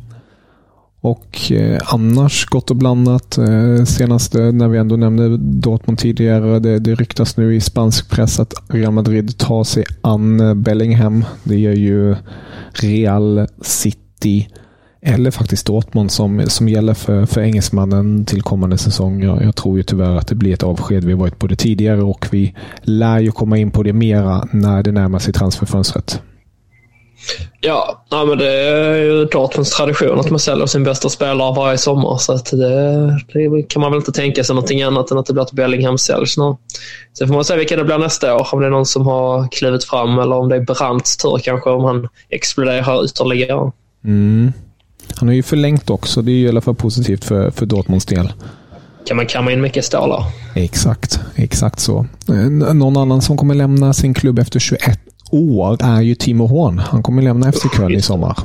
Och 1.03 1.53
eh, 1.53 1.81
annars 1.85 2.47
gott 2.47 2.71
och 2.71 2.77
blandat. 2.77 3.39
Eh, 3.39 3.85
senaste, 3.85 4.39
när 4.53 4.69
vi 4.69 4.79
ändå 4.79 4.97
nämnde 4.97 5.37
Dortmund 5.37 5.99
tidigare, 5.99 6.59
det, 6.59 6.79
det 6.79 6.95
ryktas 6.95 7.37
nu 7.37 7.55
i 7.55 7.61
spansk 7.61 8.11
press 8.11 8.41
att 8.41 8.55
Real 8.69 8.93
Madrid 8.93 9.39
tar 9.39 9.65
sig 9.65 9.85
an 10.01 10.41
eh, 10.41 10.55
Bellingham. 10.55 11.25
Det 11.45 11.59
gör 11.59 11.73
ju 11.73 12.17
Real 12.73 13.47
City 13.63 14.49
eller 15.01 15.31
faktiskt 15.31 15.67
Dortmund 15.67 16.11
som, 16.11 16.43
som 16.47 16.69
gäller 16.69 16.95
för, 16.95 17.27
för 17.27 17.41
engelsmannen 17.41 18.25
till 18.25 18.43
kommande 18.43 18.79
säsong. 18.79 19.23
Jag, 19.23 19.43
jag 19.43 19.57
tror 19.57 19.77
ju 19.77 19.83
tyvärr 19.83 20.17
att 20.17 20.29
det 20.29 20.35
blir 20.35 20.55
ett 20.55 20.63
avsked. 20.63 21.05
Vi 21.05 21.13
har 21.13 21.21
varit 21.21 21.39
på 21.39 21.47
det 21.47 21.57
tidigare 21.57 22.03
och 22.03 22.27
vi 22.31 22.55
lär 22.83 23.21
ju 23.21 23.33
komma 23.33 23.59
in 23.59 23.71
på 23.71 23.83
det 23.83 23.93
mera 23.93 24.49
när 24.53 24.83
det 24.83 24.93
närmar 24.93 25.19
sig 25.19 25.35
transferfönstret. 25.35 26.23
Ja, 27.61 28.05
ja 28.11 28.25
men 28.25 28.38
det 28.38 28.50
är 28.50 28.97
ju 28.97 29.25
Dortmunds 29.25 29.71
tradition 29.71 30.21
att 30.21 30.31
man 30.31 30.38
säljer 30.38 30.67
sin 30.67 30.85
bästa 30.85 31.09
spelare 31.09 31.55
varje 31.55 31.79
sommar. 31.79 32.17
Så 32.19 32.33
att 32.33 32.50
det, 32.50 33.07
det, 33.33 33.62
kan 33.69 33.83
man 33.83 33.91
väl 33.91 33.99
inte 33.99 34.12
tänka 34.12 34.45
sig 34.45 34.55
någonting 34.55 34.83
annat 34.83 35.11
än 35.11 35.19
att 35.19 35.26
det 35.26 35.33
blir 35.33 35.43
att 35.43 35.52
Bellingham 35.52 35.99
säljs 35.99 36.37
nu. 36.38 36.57
Sen 37.19 37.29
får 37.29 37.35
man 37.35 37.45
se 37.45 37.57
vilka 37.57 37.76
det 37.76 37.85
blir 37.85 37.99
nästa 37.99 38.35
år. 38.35 38.49
Om 38.52 38.61
det 38.61 38.67
är 38.67 38.71
någon 38.71 38.87
som 38.87 39.07
har 39.07 39.49
klivit 39.49 39.85
fram 39.85 40.19
eller 40.19 40.37
om 40.37 40.49
det 40.49 40.57
är 40.57 40.61
Brandts 40.61 41.17
tur 41.17 41.38
kanske 41.38 41.71
om 41.71 41.85
han 41.85 42.09
exploderar 42.29 43.05
ytterligare. 43.05 43.73
Mm. 44.05 44.52
Han 45.17 45.29
har 45.29 45.35
ju 45.35 45.43
förlängt 45.43 45.91
också. 45.91 46.23
Det 46.23 46.33
är 46.33 46.37
ju 46.37 46.47
i 46.47 46.49
alla 46.49 46.61
fall 46.61 46.75
positivt 46.75 47.25
för, 47.25 47.50
för 47.50 47.67
Dortmunds 47.67 48.07
del. 48.07 48.33
Kan 49.07 49.17
man 49.17 49.26
kamma 49.26 49.52
in 49.52 49.61
mycket 49.61 49.85
stålar? 49.85 50.25
Exakt, 50.55 51.21
exakt 51.35 51.81
så. 51.81 52.07
Någon 52.73 52.97
annan 52.97 53.23
som 53.23 53.37
kommer 53.37 53.55
lämna 53.55 53.93
sin 53.93 54.14
klubb 54.14 54.38
efter 54.38 54.59
21 54.59 55.00
år 55.33 55.77
är 55.81 56.01
ju 56.01 56.15
Timo 56.15 56.47
Horn. 56.47 56.79
Han 56.79 57.03
kommer 57.03 57.23
lämna 57.23 57.53
FC 57.53 57.62
Köln 57.77 57.95
i 57.95 58.03
sommar. 58.03 58.39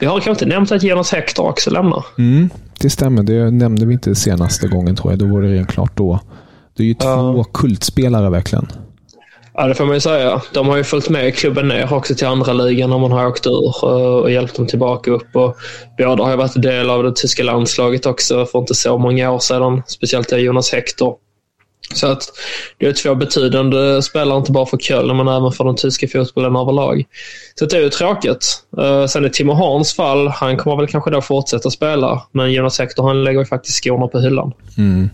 Vi 0.00 0.06
har 0.06 0.12
kanske 0.14 0.30
inte 0.30 0.46
nämnt 0.46 0.72
att 0.72 0.82
Jonas 0.82 1.12
Hector 1.12 1.48
också 1.48 1.70
lämnar. 1.70 2.04
Mm, 2.18 2.50
det 2.80 2.90
stämmer. 2.90 3.22
Det 3.22 3.50
nämnde 3.50 3.86
vi 3.86 3.92
inte 3.92 4.14
senaste 4.14 4.68
gången 4.68 4.96
tror 4.96 5.12
jag. 5.12 5.18
Då 5.18 5.26
var 5.26 5.42
det 5.42 5.48
rent 5.48 5.70
klart 5.70 5.96
då. 5.96 6.20
Det 6.76 6.82
är 6.82 6.86
ju 6.86 6.94
två 6.94 7.38
uh. 7.38 7.44
kultspelare 7.52 8.30
verkligen. 8.30 8.66
Ja, 9.56 9.66
det 9.66 9.74
får 9.74 9.84
man 9.84 9.94
ju 9.94 10.00
säga. 10.00 10.42
De 10.52 10.68
har 10.68 10.76
ju 10.76 10.84
följt 10.84 11.08
med 11.08 11.36
klubben 11.36 11.68
ner 11.68 11.92
också 11.92 12.14
till 12.14 12.26
andra 12.26 12.52
ligan 12.52 12.90
när 12.90 12.98
man 12.98 13.12
har 13.12 13.26
åkt 13.26 13.46
ur 13.46 13.84
och 13.84 14.30
hjälpt 14.30 14.56
dem 14.56 14.66
tillbaka 14.66 15.10
upp. 15.10 15.36
Och 15.36 15.56
båda 15.98 16.24
har 16.24 16.30
ju 16.30 16.36
varit 16.36 16.62
del 16.62 16.90
av 16.90 17.02
det 17.02 17.16
tyska 17.16 17.42
landslaget 17.42 18.06
också 18.06 18.46
för 18.46 18.58
inte 18.58 18.74
så 18.74 18.98
många 18.98 19.30
år 19.30 19.38
sedan. 19.38 19.82
Speciellt 19.86 20.32
Jonas 20.32 20.72
Hector. 20.72 21.16
Så 21.94 22.06
att 22.06 22.22
det 22.78 22.86
är 22.86 22.92
två 22.92 23.14
betydande 23.14 24.02
spelare, 24.02 24.38
inte 24.38 24.52
bara 24.52 24.66
för 24.66 24.76
Köln 24.76 25.16
men 25.16 25.28
även 25.28 25.52
för 25.52 25.64
den 25.64 25.76
tyska 25.76 26.08
fotbollen 26.08 26.56
överlag. 26.56 27.04
Så 27.54 27.66
det 27.66 27.76
är 27.76 27.80
ju 27.80 27.90
tråkigt. 27.90 28.46
Uh, 28.78 29.06
sen 29.06 29.24
i 29.24 29.30
Timo 29.30 29.52
Horns 29.52 29.94
fall, 29.94 30.28
han 30.28 30.56
kommer 30.56 30.76
väl 30.76 30.86
kanske 30.86 31.10
då 31.10 31.20
fortsätta 31.20 31.70
spela, 31.70 32.22
men 32.32 32.52
Jonas 32.52 32.78
Hector 32.78 33.06
han 33.06 33.24
lägger 33.24 33.40
ju 33.40 33.46
faktiskt 33.46 33.84
skorna 33.84 34.08
på 34.08 34.20
hyllan. 34.20 34.52
Mm. 34.78 35.10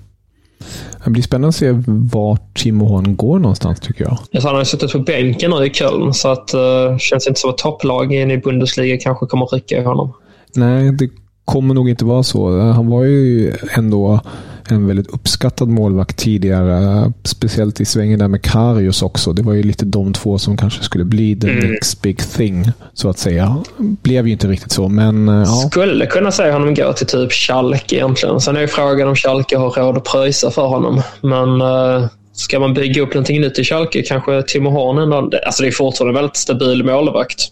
Det 1.05 1.11
blir 1.11 1.23
spännande 1.23 1.49
att 1.49 1.55
se 1.55 1.71
vart 2.13 2.59
Timo 2.59 2.85
Horn 2.85 3.17
går 3.17 3.39
någonstans 3.39 3.81
tycker 3.81 4.05
jag. 4.05 4.19
Ja, 4.31 4.41
han 4.43 4.53
har 4.53 4.59
ju 4.59 4.65
suttit 4.65 4.93
på 4.93 4.99
bänken 4.99 5.51
nu 5.51 5.67
i 5.67 5.71
Köln, 5.71 6.15
så 6.15 6.29
att 6.29 6.55
uh, 6.55 6.99
känns 6.99 7.27
inte 7.27 7.41
som 7.41 7.51
att 7.51 7.59
topplag 7.59 8.15
i 8.15 8.39
Bundesliga 8.39 8.99
kanske 8.99 9.27
kommer 9.27 9.47
rycka 9.47 9.79
i 9.79 9.85
honom. 9.85 10.13
Nej, 10.55 10.93
det 10.93 11.09
kommer 11.51 11.75
nog 11.75 11.89
inte 11.89 12.05
vara 12.05 12.23
så. 12.23 12.59
Han 12.59 12.87
var 12.87 13.05
ju 13.05 13.53
ändå 13.71 14.21
en 14.69 14.87
väldigt 14.87 15.07
uppskattad 15.07 15.69
målvakt 15.69 16.17
tidigare. 16.17 17.13
Speciellt 17.25 17.81
i 17.81 17.85
svängen 17.85 18.19
där 18.19 18.29
med 18.29 18.43
Karius 18.43 19.03
också. 19.03 19.33
Det 19.33 19.43
var 19.43 19.53
ju 19.53 19.63
lite 19.63 19.85
de 19.85 20.13
två 20.13 20.39
som 20.39 20.57
kanske 20.57 20.85
skulle 20.85 21.05
bli 21.05 21.37
the 21.37 21.51
mm. 21.51 21.71
next 21.71 22.03
big 22.03 22.19
thing, 22.19 22.73
så 22.95 23.09
att 23.09 23.19
säga. 23.19 23.63
Blev 23.79 24.27
ju 24.27 24.33
inte 24.33 24.49
riktigt 24.49 24.73
så, 24.73 24.89
men 24.89 25.29
ja. 25.29 25.69
Skulle 25.71 26.07
kunna 26.07 26.33
säga 26.33 26.53
honom 26.53 26.75
gå 26.75 26.93
till 26.93 27.07
typ 27.07 27.33
Schalke 27.33 27.97
egentligen. 27.97 28.41
Sen 28.41 28.57
är 28.57 28.61
ju 28.61 28.69
frågan 28.69 29.09
om 29.09 29.17
Schalke 29.17 29.57
har 29.57 29.71
råd 29.71 29.97
att 29.97 30.05
pröjsa 30.05 30.51
för 30.51 30.67
honom. 30.67 31.03
Men 31.21 31.63
uh, 31.63 32.07
ska 32.33 32.61
man 32.61 32.75
bygga 32.75 33.03
upp 33.03 33.15
någonting 33.15 33.41
nytt 33.41 33.59
i 33.59 33.65
Schalke, 33.65 34.03
kanske 34.03 34.43
Timo 34.43 34.71
Horn 34.71 34.99
ändå. 34.99 35.39
Alltså 35.47 35.63
det 35.63 35.69
är 35.69 35.73
fortfarande 35.73 36.11
en 36.11 36.23
väldigt 36.23 36.37
stabil 36.37 36.85
målvakt. 36.85 37.49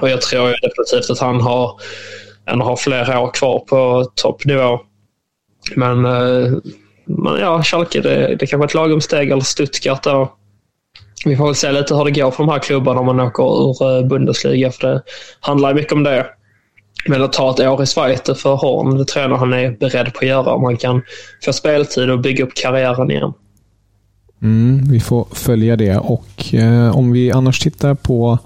Och 0.00 0.10
jag 0.10 0.20
tror 0.20 0.48
definitivt 0.48 1.10
att 1.10 1.18
han 1.18 1.40
har, 1.40 1.80
han 2.50 2.60
har 2.60 2.76
flera 2.76 3.20
år 3.20 3.30
kvar 3.30 3.58
på 3.58 4.10
toppnivå. 4.14 4.80
Men, 5.76 6.04
eh, 6.04 6.52
men 7.06 7.40
ja, 7.40 7.62
Schalke, 7.62 8.00
det, 8.00 8.36
det 8.36 8.46
kanske 8.46 8.64
är 8.64 8.68
ett 8.68 8.74
lagom 8.74 9.00
steg, 9.00 9.30
eller 9.30 9.42
Stuttgart 9.42 10.02
då. 10.02 10.32
Vi 11.24 11.36
får 11.36 11.46
väl 11.46 11.54
se 11.54 11.72
lite 11.72 11.94
hur 11.94 12.04
det 12.04 12.10
går 12.10 12.30
för 12.30 12.44
de 12.44 12.52
här 12.52 12.58
klubbarna 12.58 13.00
om 13.00 13.06
man 13.06 13.20
åker 13.20 13.42
ur 13.42 13.96
eh, 13.96 14.06
Bundesliga, 14.06 14.70
för 14.70 14.88
det 14.88 15.02
handlar 15.40 15.74
mycket 15.74 15.92
om 15.92 16.02
det. 16.02 16.26
Men 17.08 17.22
att 17.22 17.32
ta 17.32 17.50
ett 17.50 17.60
år 17.60 17.82
i 17.82 17.86
Schweiz 17.86 18.20
för 18.42 18.54
Horn, 18.54 18.98
det 18.98 19.04
tror 19.04 19.24
jag 19.24 19.36
han 19.36 19.52
är 19.52 19.70
beredd 19.70 20.14
på 20.14 20.18
att 20.18 20.26
göra 20.26 20.52
om 20.52 20.64
han 20.64 20.76
kan 20.76 21.02
få 21.44 21.52
speltid 21.52 22.10
och 22.10 22.20
bygga 22.20 22.44
upp 22.44 22.54
karriären 22.54 23.10
igen. 23.10 23.32
Mm, 24.42 24.88
vi 24.90 25.00
får 25.00 25.26
följa 25.32 25.76
det 25.76 25.96
och 25.96 26.54
eh, 26.54 26.96
om 26.96 27.12
vi 27.12 27.32
annars 27.32 27.60
tittar 27.60 27.94
på 27.94 28.38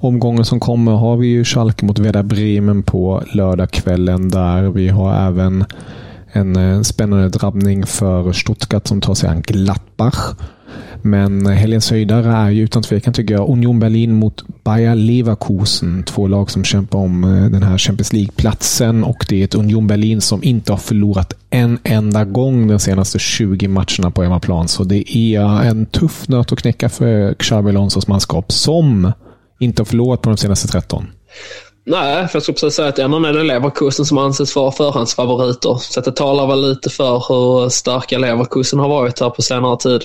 omgången 0.00 0.44
som 0.44 0.60
kommer 0.60 0.92
har 0.92 1.16
vi 1.16 1.26
ju 1.26 1.44
Schalke 1.44 1.84
mot 1.84 1.98
Werder 1.98 2.22
Bremen 2.22 2.82
på 2.82 3.22
lördagskvällen 3.32 4.28
där. 4.28 4.62
Vi 4.62 4.88
har 4.88 5.26
även 5.28 5.64
en, 6.32 6.56
eh, 6.56 6.82
spännande 6.82 7.28
drabbning 7.28 7.86
för 7.86 8.32
Stuttgart 8.32 8.86
som 8.86 9.00
tar 9.00 9.14
sig 9.14 9.28
an 9.28 9.42
Gladbach. 9.42 10.34
Men 11.02 11.46
helgens 11.46 11.90
höjdare 11.90 12.32
är 12.32 12.50
ju 12.50 12.62
utan 12.62 12.82
tvekan 12.82 13.12
tycker 13.12 13.34
jag 13.34 13.48
Union 13.48 13.80
Berlin 13.80 14.12
mot 14.12 14.44
Bayer 14.64 14.94
Leverkusen. 14.94 16.02
Två 16.02 16.26
lag 16.26 16.50
som 16.50 16.64
kämpar 16.64 16.98
om 16.98 17.24
eh, 17.24 17.50
den 17.50 17.62
här 17.62 17.78
Champions 17.78 18.12
League-platsen 18.12 19.04
och 19.04 19.26
det 19.28 19.40
är 19.40 19.44
ett 19.44 19.54
Union 19.54 19.86
Berlin 19.86 20.20
som 20.20 20.44
inte 20.44 20.72
har 20.72 20.78
förlorat 20.78 21.32
en 21.50 21.78
enda 21.84 22.24
gång 22.24 22.68
de 22.68 22.78
senaste 22.78 23.18
20 23.18 23.68
matcherna 23.68 24.10
på 24.10 24.22
hemmaplan. 24.22 24.68
Så 24.68 24.84
det 24.84 25.16
är 25.16 25.62
en 25.62 25.86
tuff 25.86 26.28
nöt 26.28 26.52
att 26.52 26.58
knäcka 26.58 26.88
för 26.88 27.34
Xabi 27.34 27.70
Alonsos 27.70 28.08
manskap 28.08 28.52
som 28.52 29.12
inte 29.58 29.82
har 29.82 29.86
förlorat 29.86 30.22
på 30.22 30.30
de 30.30 30.36
senaste 30.36 30.68
13. 30.68 31.06
Nej, 31.86 32.28
för 32.28 32.36
jag 32.36 32.42
skulle 32.42 32.54
precis 32.54 32.74
säga 32.74 32.88
att 32.88 32.98
ändå 32.98 33.24
är 33.24 33.32
det 33.32 33.42
Leverkusen 33.42 34.04
som 34.04 34.18
anses 34.18 34.56
vara 34.56 34.72
förhandsfavoriter. 34.72 35.74
Så 35.80 36.00
det 36.00 36.12
talar 36.12 36.46
väl 36.46 36.68
lite 36.68 36.90
för 36.90 37.24
hur 37.28 37.68
starka 37.68 38.18
Leverkusen 38.18 38.78
har 38.78 38.88
varit 38.88 39.20
här 39.20 39.30
på 39.30 39.42
senare 39.42 39.76
tid. 39.76 40.02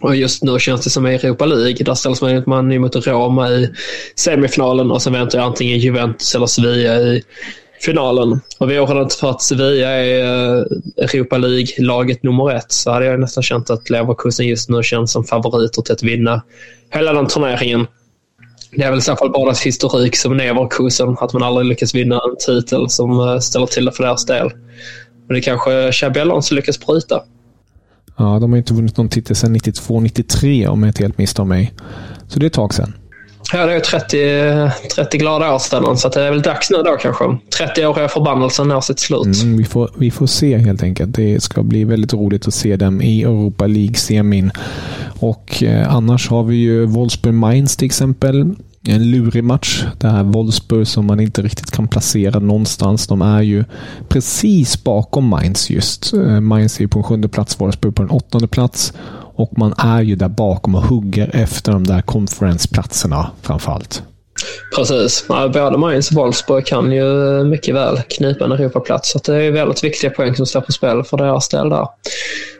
Och 0.00 0.16
just 0.16 0.42
nu 0.42 0.58
känns 0.58 0.84
det 0.84 0.90
som 0.90 1.06
i 1.06 1.14
Europa 1.14 1.46
League. 1.46 1.84
Där 1.84 1.94
ställs 1.94 2.22
man 2.22 2.42
man 2.46 2.80
mot 2.80 3.06
Roma 3.06 3.50
i 3.50 3.70
semifinalen 4.16 4.90
och 4.90 5.02
sen 5.02 5.12
väntar 5.12 5.38
jag 5.38 5.46
antingen 5.46 5.78
Juventus 5.78 6.34
eller 6.34 6.46
Sevilla 6.46 6.96
i 6.96 7.22
finalen. 7.80 8.40
Och 8.58 8.70
vi 8.70 8.76
har 8.76 9.02
inte 9.02 9.16
för 9.16 9.30
att 9.30 9.42
Sevilla 9.42 9.88
är 9.88 10.58
eh, 10.58 10.64
Europa 10.96 11.38
League-laget 11.38 12.22
nummer 12.22 12.54
ett 12.54 12.72
så 12.72 12.90
hade 12.90 13.06
jag 13.06 13.20
nästan 13.20 13.42
känt 13.42 13.70
att 13.70 13.90
Leverkusen 13.90 14.46
just 14.46 14.68
nu 14.68 14.82
känns 14.82 15.12
som 15.12 15.24
favoriter 15.24 15.82
till 15.82 15.92
att 15.92 16.02
vinna 16.02 16.42
hela 16.90 17.12
den 17.12 17.26
turneringen. 17.26 17.86
Det 18.70 18.82
är 18.82 18.90
väl 18.90 18.98
i 18.98 19.02
så 19.02 19.16
fall 19.16 19.30
bara 19.30 19.50
ett 19.50 19.58
historik 19.58 20.16
som 20.16 20.36
Neverkusen, 20.36 21.16
att 21.20 21.32
man 21.32 21.42
aldrig 21.42 21.66
lyckas 21.66 21.94
vinna 21.94 22.14
en 22.14 22.36
titel 22.46 22.90
som 22.90 23.20
eh, 23.20 23.38
ställer 23.38 23.66
till 23.66 23.84
det 23.84 23.92
för 23.92 24.04
deras 24.04 24.26
del. 24.26 24.50
Men 25.26 25.34
det 25.34 25.40
kanske 25.40 25.92
Chabellon 25.92 26.42
som 26.42 26.56
lyckas 26.56 26.86
bryta. 26.86 27.22
Ja, 28.16 28.38
de 28.40 28.50
har 28.50 28.58
inte 28.58 28.74
vunnit 28.74 28.96
någon 28.96 29.08
titel 29.08 29.36
sedan 29.36 29.56
92-93 29.56 30.66
om 30.66 30.82
jag 30.82 30.90
inte 30.90 31.02
helt 31.02 31.18
misstar 31.18 31.44
mig. 31.44 31.74
Så 32.28 32.38
det 32.38 32.44
är 32.44 32.46
ett 32.46 32.52
tag 32.52 32.74
sedan. 32.74 32.94
Ja, 33.52 33.66
det 33.66 33.74
är 33.74 33.80
30, 33.80 34.94
30 34.94 35.18
glada 35.18 35.54
år 35.54 35.58
sedan, 35.58 35.96
så 35.96 36.08
det 36.08 36.22
är 36.22 36.30
väl 36.30 36.42
dags 36.42 36.70
nu 36.70 36.76
då 36.76 36.96
kanske. 37.00 37.24
30-åriga 37.24 38.08
förbannelsen 38.08 38.68
når 38.68 38.80
sitt 38.80 38.98
slut. 38.98 39.42
Mm, 39.42 39.56
vi, 39.56 39.64
får, 39.64 39.90
vi 39.96 40.10
får 40.10 40.26
se 40.26 40.58
helt 40.58 40.82
enkelt. 40.82 41.14
Det 41.14 41.42
ska 41.42 41.62
bli 41.62 41.84
väldigt 41.84 42.12
roligt 42.12 42.48
att 42.48 42.54
se 42.54 42.76
dem 42.76 43.02
i 43.02 43.22
Europa 43.22 43.66
League-semin. 43.66 44.50
Och 45.20 45.62
eh, 45.62 45.94
annars 45.94 46.28
har 46.28 46.42
vi 46.42 46.56
ju 46.56 46.86
Wolfsburg 46.86 47.34
Mainz 47.34 47.76
till 47.76 47.86
exempel. 47.86 48.54
En 48.88 49.10
lurig 49.10 49.44
match. 49.44 49.84
Det 49.98 50.08
här 50.08 50.22
Wolfsburg 50.22 50.86
som 50.86 51.06
man 51.06 51.20
inte 51.20 51.42
riktigt 51.42 51.70
kan 51.70 51.88
placera 51.88 52.38
någonstans. 52.38 53.06
De 53.06 53.22
är 53.22 53.42
ju 53.42 53.64
precis 54.08 54.84
bakom 54.84 55.28
Mainz 55.28 55.70
just. 55.70 56.12
Eh, 56.12 56.40
Mainz 56.40 56.76
är 56.76 56.80
ju 56.80 56.88
på 56.88 56.98
en 56.98 57.04
sjunde 57.04 57.28
plats, 57.28 57.60
Wolfsburg 57.60 57.94
på 57.94 58.02
en 58.02 58.10
åttonde 58.10 58.48
plats. 58.48 58.92
Och 59.38 59.58
man 59.58 59.74
är 59.78 60.02
ju 60.02 60.16
där 60.16 60.28
bakom 60.28 60.74
och 60.74 60.82
hugger 60.82 61.30
efter 61.32 61.72
de 61.72 61.84
där 61.84 62.02
konferensplatserna 62.02 63.30
framförallt. 63.42 64.02
Precis. 64.76 65.28
Både 65.28 65.78
Mainz 65.78 66.10
och 66.10 66.16
Wolfsburg 66.16 66.66
kan 66.66 66.92
ju 66.92 67.04
mycket 67.44 67.74
väl 67.74 67.98
knipa 68.08 68.44
en 68.44 68.52
Europaplats. 68.52 69.10
Så 69.12 69.18
det 69.18 69.44
är 69.44 69.50
väldigt 69.50 69.84
viktiga 69.84 70.10
poäng 70.10 70.34
som 70.34 70.46
står 70.46 70.60
på 70.60 70.72
spel 70.72 71.04
för 71.04 71.16
deras 71.16 71.48
del 71.48 71.68
där. 71.68 71.86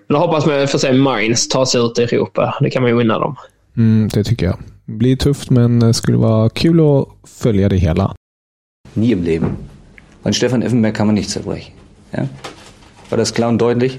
Men 0.06 0.20
jag 0.20 0.26
hoppas 0.26 0.46
man 0.46 0.68
får 0.68 0.78
se 0.78 0.92
Mainz 0.92 1.48
ta 1.48 1.66
sig 1.66 1.80
ut 1.80 1.98
i 1.98 2.02
Europa. 2.02 2.54
Det 2.60 2.70
kan 2.70 2.82
man 2.82 2.90
ju 2.90 2.98
vinna 2.98 3.18
dem. 3.18 3.36
Mm, 3.76 4.08
det 4.08 4.24
tycker 4.24 4.46
jag. 4.46 4.56
Det 4.86 4.92
blir 4.92 5.16
tufft, 5.16 5.50
men 5.50 5.80
det 5.80 5.94
skulle 5.94 6.16
vara 6.16 6.48
kul 6.48 6.80
att 6.80 7.30
följa 7.30 7.68
det 7.68 7.76
hela. 7.76 8.14
Nie 8.94 9.12
im 9.12 9.24
Leben. 9.24 9.56
An 10.22 10.34
Stefan 10.34 10.62
Effenberg 10.62 10.94
kann 10.94 11.06
man 11.06 11.14
nicht 11.14 11.30
zerbrechen. 11.30 11.72
Ja? 12.10 12.26
War 13.10 13.18
das 13.18 13.34
klar 13.34 13.48
und 13.48 13.58
deutlich? 13.58 13.98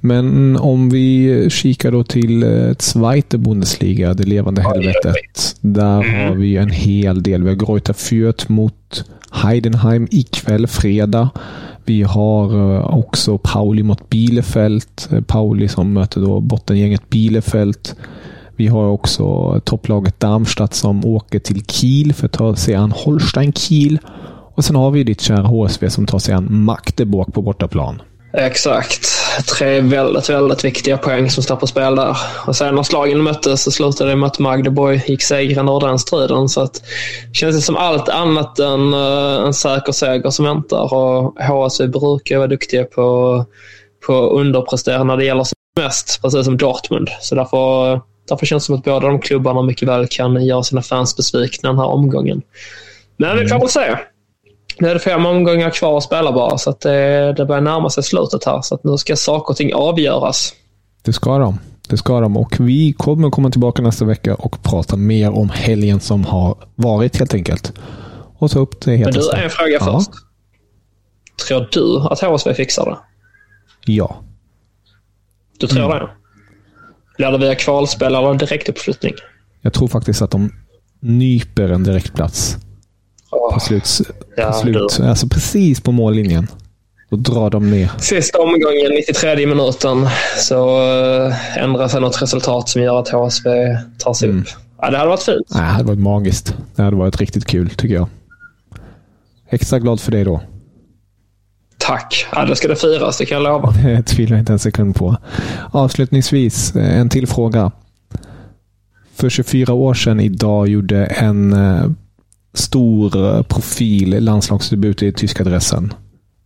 Men 0.00 0.56
om 0.56 0.90
vi 0.90 1.46
kikar 1.50 1.92
då 1.92 2.04
till 2.04 2.42
eh, 2.42 2.74
Zweite 2.78 3.38
Bundesliga, 3.38 4.14
det 4.14 4.24
levande 4.24 4.62
helvetet. 4.62 5.56
Där 5.60 6.02
mm. 6.02 6.28
har 6.28 6.34
vi 6.34 6.56
en 6.56 6.70
hel 6.70 7.22
del. 7.22 7.42
Vi 7.42 7.48
har 7.48 7.56
Greuther 7.56 7.92
Fürth 7.92 8.44
mot 8.52 9.04
Heidenheim 9.30 10.08
ikväll, 10.10 10.66
fredag. 10.66 11.30
Vi 11.84 12.02
har 12.02 12.74
eh, 12.76 12.98
också 12.98 13.38
Pauli 13.38 13.82
mot 13.82 14.10
Bielefeld. 14.10 14.84
Eh, 15.12 15.20
Pauli 15.20 15.68
som 15.68 15.92
möter 15.92 16.20
då 16.20 16.40
bottengänget 16.40 17.10
Bielefeld. 17.10 17.88
Vi 18.56 18.66
har 18.66 18.88
också 18.88 19.60
topplaget 19.64 20.20
Darmstadt 20.20 20.74
som 20.74 21.04
åker 21.04 21.38
till 21.38 21.64
Kiel 21.64 22.12
för 22.12 22.26
att 22.26 22.32
ta 22.32 22.56
sig 22.56 22.74
an 22.74 22.92
Holstein 22.92 23.52
Kiel. 23.52 23.98
Och 24.54 24.64
sen 24.64 24.76
har 24.76 24.90
vi 24.90 25.04
ditt 25.04 25.20
kära 25.20 25.46
HSV 25.46 25.90
som 25.90 26.06
tar 26.06 26.18
sig 26.18 26.34
an 26.34 26.46
Magdeburg 26.64 27.34
på 27.34 27.42
bortaplan. 27.42 28.02
Exakt. 28.32 29.19
Tre 29.46 29.80
väldigt, 29.80 30.30
väldigt 30.30 30.64
viktiga 30.64 30.98
poäng 30.98 31.30
som 31.30 31.42
står 31.42 31.56
på 31.56 31.66
spel 31.66 31.96
där. 31.96 32.16
Och 32.46 32.56
sen 32.56 32.74
när 32.74 32.82
slagen 32.82 33.22
möttes 33.22 33.62
så 33.62 33.70
slutade 33.70 34.10
det 34.10 34.16
med 34.16 34.26
att 34.26 34.38
Magdeborg 34.38 35.02
gick 35.06 35.22
segrande 35.22 35.72
ur 35.72 35.80
den 35.80 35.98
striden. 35.98 36.48
Så 36.48 36.60
att 36.60 36.82
det 37.28 37.34
känns 37.34 37.66
som 37.66 37.76
allt 37.76 38.08
annat 38.08 38.58
än 38.58 38.94
uh, 38.94 39.46
en 39.46 39.54
säker 39.54 39.92
seger 39.92 40.30
som 40.30 40.44
väntar. 40.44 40.94
Och 40.94 41.42
HSV 41.42 41.86
brukar 41.88 42.36
vara 42.36 42.48
duktiga 42.48 42.84
på, 42.84 43.44
på 44.06 44.26
att 44.26 44.32
underprestera 44.32 45.04
när 45.04 45.16
det 45.16 45.24
gäller 45.24 45.44
som 45.44 45.54
mest, 45.80 46.22
precis 46.22 46.44
som 46.44 46.56
Dortmund. 46.56 47.08
Så 47.20 47.34
därför, 47.34 48.00
därför 48.28 48.46
känns 48.46 48.62
det 48.62 48.66
som 48.66 48.74
att 48.74 48.84
båda 48.84 49.06
de 49.06 49.20
klubbarna 49.20 49.62
mycket 49.62 49.88
väl 49.88 50.06
kan 50.10 50.46
göra 50.46 50.62
sina 50.62 50.82
fans 50.82 51.16
besvikna 51.16 51.68
den 51.68 51.78
här 51.78 51.86
omgången. 51.86 52.42
Men 53.16 53.38
vi 53.38 53.48
får 53.48 53.58
väl 53.58 53.68
se. 53.68 53.96
Nu 54.80 54.88
är 54.88 54.94
det 54.94 55.00
fem 55.00 55.26
omgångar 55.26 55.70
kvar 55.70 55.96
att 55.96 56.02
spela 56.02 56.32
bara, 56.32 56.58
så 56.58 56.70
att 56.70 56.80
det, 56.80 57.32
det 57.32 57.46
börjar 57.46 57.62
närma 57.62 57.90
sig 57.90 58.02
slutet 58.02 58.44
här. 58.44 58.62
Så 58.62 58.74
att 58.74 58.84
nu 58.84 58.96
ska 58.96 59.16
saker 59.16 59.50
och 59.50 59.56
ting 59.56 59.74
avgöras. 59.74 60.54
Det 61.02 61.12
ska 61.12 61.38
de. 61.38 61.58
Det 61.88 61.96
ska 61.96 62.20
de. 62.20 62.36
Och 62.36 62.56
vi 62.60 62.92
kommer 62.92 63.30
komma 63.30 63.50
tillbaka 63.50 63.82
nästa 63.82 64.04
vecka 64.04 64.34
och 64.34 64.62
prata 64.62 64.96
mer 64.96 65.30
om 65.30 65.48
helgen 65.48 66.00
som 66.00 66.24
har 66.24 66.56
varit 66.74 67.16
helt 67.16 67.34
enkelt. 67.34 67.72
Och 68.38 68.50
ta 68.50 68.58
upp 68.58 68.80
det 68.80 68.96
helt 68.96 69.14
Men 69.14 69.22
du, 69.22 69.42
en 69.44 69.50
fråga 69.50 69.78
ja. 69.80 69.84
först. 69.84 70.10
Tror 71.48 71.68
du 71.72 71.98
att 72.10 72.20
HSV 72.20 72.54
fixar 72.54 72.84
det? 72.84 72.98
Ja. 73.92 74.16
Du 75.58 75.66
tror 75.66 75.84
mm. 75.84 75.98
det? 75.98 76.08
Blir 77.16 77.30
det 77.30 77.38
via 77.38 77.54
kvalspel 77.54 78.14
eller 78.14 78.34
direktuppflyttning? 78.34 79.14
Jag 79.60 79.72
tror 79.72 79.88
faktiskt 79.88 80.22
att 80.22 80.30
de 80.30 80.50
nyper 81.00 81.68
en 81.68 81.84
direktplats. 81.84 82.56
Oh. 83.30 83.54
På 83.54 83.60
slut, 83.60 84.00
ja, 84.40 84.52
slut 84.52 85.00
alltså 85.02 85.28
precis 85.28 85.80
på 85.80 85.92
mållinjen. 85.92 86.46
Då 87.10 87.16
drar 87.16 87.50
de 87.50 87.70
ner. 87.70 87.90
Sista 87.98 88.38
omgången, 88.38 88.92
93 88.94 89.46
minuten, 89.46 90.08
så 90.38 90.80
ändrar 91.56 91.88
sig 91.88 92.00
något 92.00 92.22
resultat 92.22 92.68
som 92.68 92.82
gör 92.82 92.98
att 92.98 93.08
HSV 93.08 93.50
tar 93.98 94.14
sig 94.14 94.28
mm. 94.28 94.40
upp. 94.40 94.48
Ja, 94.80 94.90
det 94.90 94.98
hade 94.98 95.10
varit 95.10 95.22
fint. 95.22 95.46
Ja, 95.50 95.58
det 95.58 95.64
hade 95.64 95.84
varit 95.84 95.98
magiskt. 95.98 96.54
Det 96.76 96.82
hade 96.82 96.96
varit 96.96 97.20
riktigt 97.20 97.46
kul, 97.46 97.70
tycker 97.70 97.94
jag. 97.94 98.08
Extra 99.50 99.78
glad 99.78 100.00
för 100.00 100.12
dig 100.12 100.24
då. 100.24 100.40
Tack. 101.78 102.26
Ja, 102.32 102.44
det 102.44 102.56
ska 102.56 102.68
det 102.68 102.76
firas, 102.76 103.18
det 103.18 103.26
kan 103.26 103.42
jag 103.42 103.44
lova. 103.44 103.70
Det 103.82 104.02
tvivlar 104.02 104.36
jag 104.36 104.42
inte 104.42 104.52
en 104.52 104.58
sekund 104.58 104.94
på. 104.94 105.16
Avslutningsvis, 105.70 106.76
eh, 106.76 107.00
en 107.00 107.08
till 107.08 107.26
fråga. 107.26 107.72
För 109.14 109.28
24 109.28 109.72
år 109.72 109.94
sedan 109.94 110.20
idag 110.20 110.68
gjorde 110.68 111.04
en 111.06 111.52
eh, 111.52 111.90
stor 112.54 113.16
eh, 113.16 113.42
profil 113.42 114.24
landslagsdebut 114.24 115.02
i 115.02 115.12
tyska 115.12 115.44
dressen. 115.44 115.94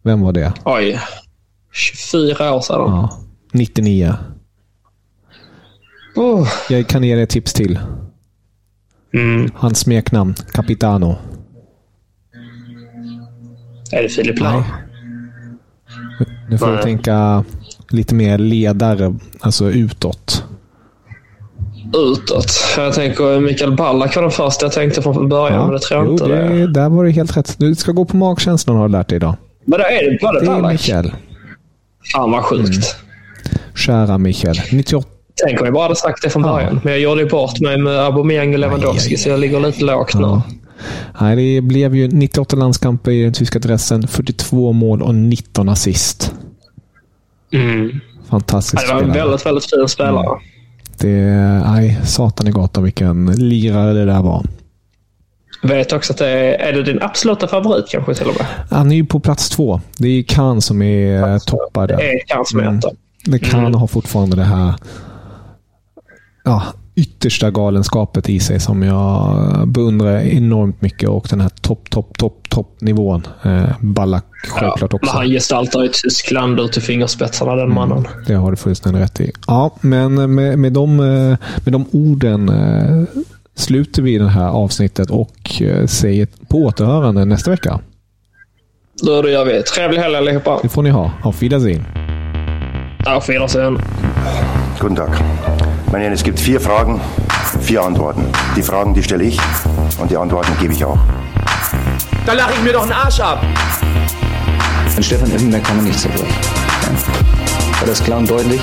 Vem 0.02 0.20
var 0.20 0.32
det? 0.32 0.52
Oj. 0.64 1.00
24 1.72 2.54
år 2.54 2.60
sedan. 2.60 2.76
Ja. 2.76 3.18
99. 3.52 4.14
Oh. 6.16 6.48
Jag 6.70 6.86
kan 6.86 7.04
ge 7.04 7.14
dig 7.14 7.24
ett 7.24 7.30
tips 7.30 7.52
till. 7.52 7.78
Mm. 9.14 9.50
Hans 9.54 9.78
smeknamn, 9.78 10.34
Capitano. 10.52 11.16
Är 13.92 14.02
det 14.02 14.08
Filip 14.08 14.40
Lahm? 14.40 14.62
Nu 16.48 16.58
får 16.58 16.66
Nej. 16.66 16.76
du 16.76 16.82
tänka 16.82 17.44
lite 17.88 18.14
mer 18.14 18.38
ledare, 18.38 19.18
alltså 19.40 19.70
utåt. 19.70 20.44
Utåt? 21.94 22.46
Jag 22.76 22.94
tänker 22.94 23.40
Mikael 23.40 23.72
Ballack 23.72 24.16
var 24.16 24.22
den 24.22 24.30
första 24.30 24.66
jag 24.66 24.72
tänkte 24.72 25.02
från 25.02 25.28
början, 25.28 25.58
ja. 25.58 25.64
men 25.64 25.72
det 25.72 25.80
tror 25.80 26.00
jag 26.00 26.06
jo, 26.06 26.12
inte. 26.12 26.26
Det, 26.26 26.48
det. 26.48 26.66
Där 26.72 26.88
var 26.88 27.04
det 27.04 27.10
helt 27.10 27.36
rätt. 27.36 27.54
Du 27.58 27.74
ska 27.74 27.92
gå 27.92 28.04
på 28.04 28.16
magkänslan 28.16 28.76
har 28.76 28.88
du 28.88 28.92
lärt 28.92 29.08
dig 29.08 29.16
idag. 29.16 29.36
Men 29.64 29.80
då 29.80 29.86
är 29.86 30.10
det 30.10 30.18
bara 30.22 30.40
det 30.40 30.46
Ballack? 30.46 30.72
Mikael. 30.72 31.12
Fan 32.12 32.30
vad 32.30 32.42
sjukt. 32.42 32.66
Mm. 32.66 33.58
Kära 33.74 34.18
Mikael. 34.18 34.56
98 34.72 35.08
Tänk 35.46 35.60
om 35.60 35.64
jag 35.66 35.74
bara 35.74 35.82
hade 35.82 35.96
sagt 35.96 36.22
det 36.22 36.30
från 36.30 36.42
början. 36.42 36.74
Ja. 36.74 36.80
Men 36.84 36.92
jag 36.92 37.02
gjorde 37.02 37.22
ju 37.22 37.28
bort 37.28 37.60
mig 37.60 37.78
med 37.78 37.98
Aubameyang 37.98 38.52
och 38.52 38.58
Lewandowski, 38.58 38.98
aj, 38.98 39.06
aj, 39.08 39.14
aj. 39.14 39.18
så 39.18 39.28
jag 39.28 39.40
ligger 39.40 39.60
lite 39.60 39.84
lågt 39.84 40.10
ja. 40.14 40.20
nu. 40.20 40.54
Nej, 41.20 41.36
det 41.36 41.60
blev 41.60 41.94
ju 41.94 42.08
98 42.08 42.56
landskamper 42.56 43.10
i 43.10 43.22
den 43.22 43.32
tyska 43.32 43.58
dressen, 43.58 44.08
42 44.08 44.72
mål 44.72 45.02
och 45.02 45.14
19 45.14 45.68
assist. 45.68 46.34
Mm. 47.52 48.00
Fantastiskt 48.30 48.86
Det 48.86 48.94
var 48.94 49.02
en 49.02 49.12
väldigt, 49.12 49.46
väldigt 49.46 49.70
fin 49.70 49.88
spelare. 49.88 50.26
Mm. 50.26 50.53
Det, 51.04 51.62
nej, 51.66 52.00
satan 52.04 52.46
i 52.46 52.50
gatan 52.50 52.84
vilken 52.84 53.26
lirare 53.26 53.92
det 53.92 54.04
där 54.04 54.22
var. 54.22 54.46
Vet 55.62 55.92
också 55.92 56.12
att 56.12 56.18
det 56.18 56.28
är, 56.28 56.68
är 56.68 56.72
det 56.72 56.82
din 56.82 57.02
absoluta 57.02 57.48
favorit 57.48 57.88
kanske 57.88 58.14
till 58.14 58.26
och 58.26 58.36
med? 58.38 58.46
Han 58.70 58.92
är 58.92 58.96
ju 58.96 59.06
på 59.06 59.20
plats 59.20 59.50
två. 59.50 59.80
Det 59.98 60.08
är 60.08 60.22
Kahn 60.22 60.60
som 60.60 60.82
är 60.82 61.22
alltså, 61.22 61.56
toppade. 61.56 61.96
Det 61.96 62.10
är 62.10 62.26
Kahn 62.26 62.44
som 62.44 62.60
är 62.60 62.64
mm. 62.64 62.80
Det 63.24 63.38
kan 63.38 63.60
mm. 63.60 63.74
ha 63.74 63.86
fortfarande 63.86 64.36
det 64.36 64.44
här 64.44 64.74
ja, 66.44 66.62
yttersta 66.96 67.50
galenskapet 67.50 68.28
i 68.28 68.40
sig 68.40 68.60
som 68.60 68.82
jag 68.82 69.68
beundrar 69.68 70.20
enormt 70.20 70.82
mycket 70.82 71.08
och 71.08 71.26
den 71.30 71.40
här 71.40 71.48
topp, 71.48 71.90
topp, 71.90 72.18
topp, 72.18 72.50
topp 72.50 72.80
nivån. 72.80 73.26
Eh, 73.42 73.64
Ballack 73.80 74.24
självklart 74.48 74.92
ja, 74.92 74.96
också. 74.96 75.06
Men 75.12 75.16
han 75.16 75.28
gestaltar 75.28 75.82
ju 75.82 75.88
Tyskland 75.88 76.60
ut 76.60 76.72
till 76.72 76.82
fingerspetsarna 76.82 77.54
den 77.54 77.64
mm, 77.64 77.74
mannen. 77.74 78.06
Det 78.26 78.34
har 78.34 78.50
du 78.50 78.56
fullständigt 78.56 79.02
rätt 79.02 79.20
i. 79.20 79.32
Ja, 79.46 79.76
men 79.80 80.34
med, 80.34 80.58
med, 80.58 80.72
de, 80.72 81.00
eh, 81.00 81.36
med 81.64 81.72
de 81.72 81.86
orden 81.92 82.48
eh, 82.48 83.22
sluter 83.54 84.02
vi 84.02 84.18
det 84.18 84.28
här 84.28 84.48
avsnittet 84.48 85.10
och 85.10 85.62
eh, 85.62 85.86
säger 85.86 86.28
på 86.48 86.58
återhörande 86.58 87.24
nästa 87.24 87.50
vecka. 87.50 87.80
Då 89.02 89.22
det 89.22 89.30
gör 89.30 89.44
vi. 89.44 89.62
Trevlig 89.62 89.98
helg 89.98 90.16
allihopa. 90.16 90.58
Det 90.62 90.68
får 90.68 90.82
ni 90.82 90.90
ha. 90.90 91.10
Auf 91.22 91.42
Wiedersehen. 91.42 91.84
Auf 93.06 93.28
Wiedersehen. 93.28 93.78
Guten 94.80 94.96
Tag. 94.96 95.10
Meine, 95.94 96.12
es 96.12 96.24
gibt 96.24 96.40
vier 96.40 96.60
Fragen, 96.60 97.00
vier 97.60 97.84
Antworten. 97.84 98.26
Die 98.56 98.64
Fragen, 98.64 98.94
die 98.94 99.02
stelle 99.04 99.22
ich 99.22 99.38
und 99.96 100.10
die 100.10 100.16
Antworten 100.16 100.50
gebe 100.58 100.72
ich 100.72 100.84
auch. 100.84 100.98
Da 102.26 102.32
lache 102.32 102.52
ich 102.54 102.62
mir 102.62 102.72
doch 102.72 102.82
einen 102.82 102.90
Arsch 102.90 103.20
ab. 103.20 103.44
An 104.96 105.02
Stefan 105.04 105.30
Effenberg 105.30 105.62
kann 105.62 105.76
man 105.76 105.84
nichts 105.84 106.02
zerrühren. 106.02 106.26
Ja. 106.26 107.78
War 107.78 107.86
das 107.86 108.02
klar 108.02 108.18
und 108.18 108.28
deutlich? 108.28 108.60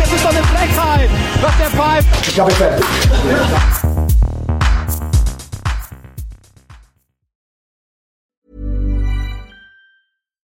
Das 0.00 0.12
ist 0.12 0.24
doch 0.24 0.30
eine 0.30 0.42
Frechheit, 0.42 1.10
was 1.40 1.52
der 1.56 1.70
pfeift. 1.70 2.28
Ich 2.28 2.38
habe 2.38 2.50
fertig. 2.50 2.84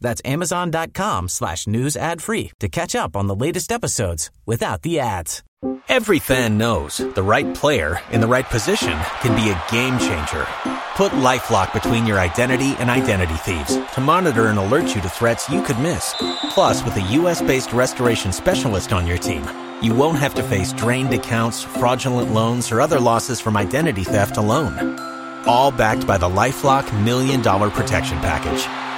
That's 0.00 0.22
amazon.com 0.24 1.28
slash 1.28 1.66
news 1.66 1.96
ad 1.96 2.22
free 2.22 2.52
to 2.60 2.68
catch 2.68 2.94
up 2.94 3.16
on 3.16 3.26
the 3.26 3.34
latest 3.34 3.72
episodes 3.72 4.30
without 4.46 4.82
the 4.82 5.00
ads. 5.00 5.42
Every 5.88 6.20
fan 6.20 6.56
knows 6.56 6.98
the 6.98 7.22
right 7.22 7.52
player 7.54 8.00
in 8.12 8.20
the 8.20 8.28
right 8.28 8.48
position 8.48 8.96
can 9.20 9.34
be 9.34 9.50
a 9.50 9.62
game 9.72 9.98
changer. 9.98 10.46
Put 10.94 11.12
LifeLock 11.12 11.72
between 11.72 12.06
your 12.06 12.20
identity 12.20 12.76
and 12.78 12.88
identity 12.88 13.34
thieves 13.34 13.76
to 13.94 14.00
monitor 14.00 14.46
and 14.46 14.58
alert 14.58 14.94
you 14.94 15.00
to 15.00 15.08
threats 15.08 15.48
you 15.48 15.62
could 15.62 15.78
miss. 15.80 16.14
Plus, 16.50 16.84
with 16.84 16.96
a 16.96 17.12
U.S.-based 17.12 17.72
restoration 17.74 18.32
specialist 18.32 18.92
on 18.92 19.06
your 19.06 19.18
team, 19.18 19.44
you 19.82 19.94
won't 19.94 20.18
have 20.18 20.34
to 20.34 20.42
face 20.44 20.72
drained 20.72 21.12
accounts, 21.12 21.62
fraudulent 21.62 22.32
loans, 22.32 22.70
or 22.70 22.80
other 22.80 23.00
losses 23.00 23.40
from 23.40 23.56
identity 23.56 24.04
theft 24.04 24.36
alone. 24.36 24.98
All 25.46 25.70
backed 25.72 26.06
by 26.06 26.18
the 26.18 26.28
LifeLock 26.28 26.86
Million 27.04 27.42
Dollar 27.42 27.70
Protection 27.70 28.18
Package. 28.18 28.87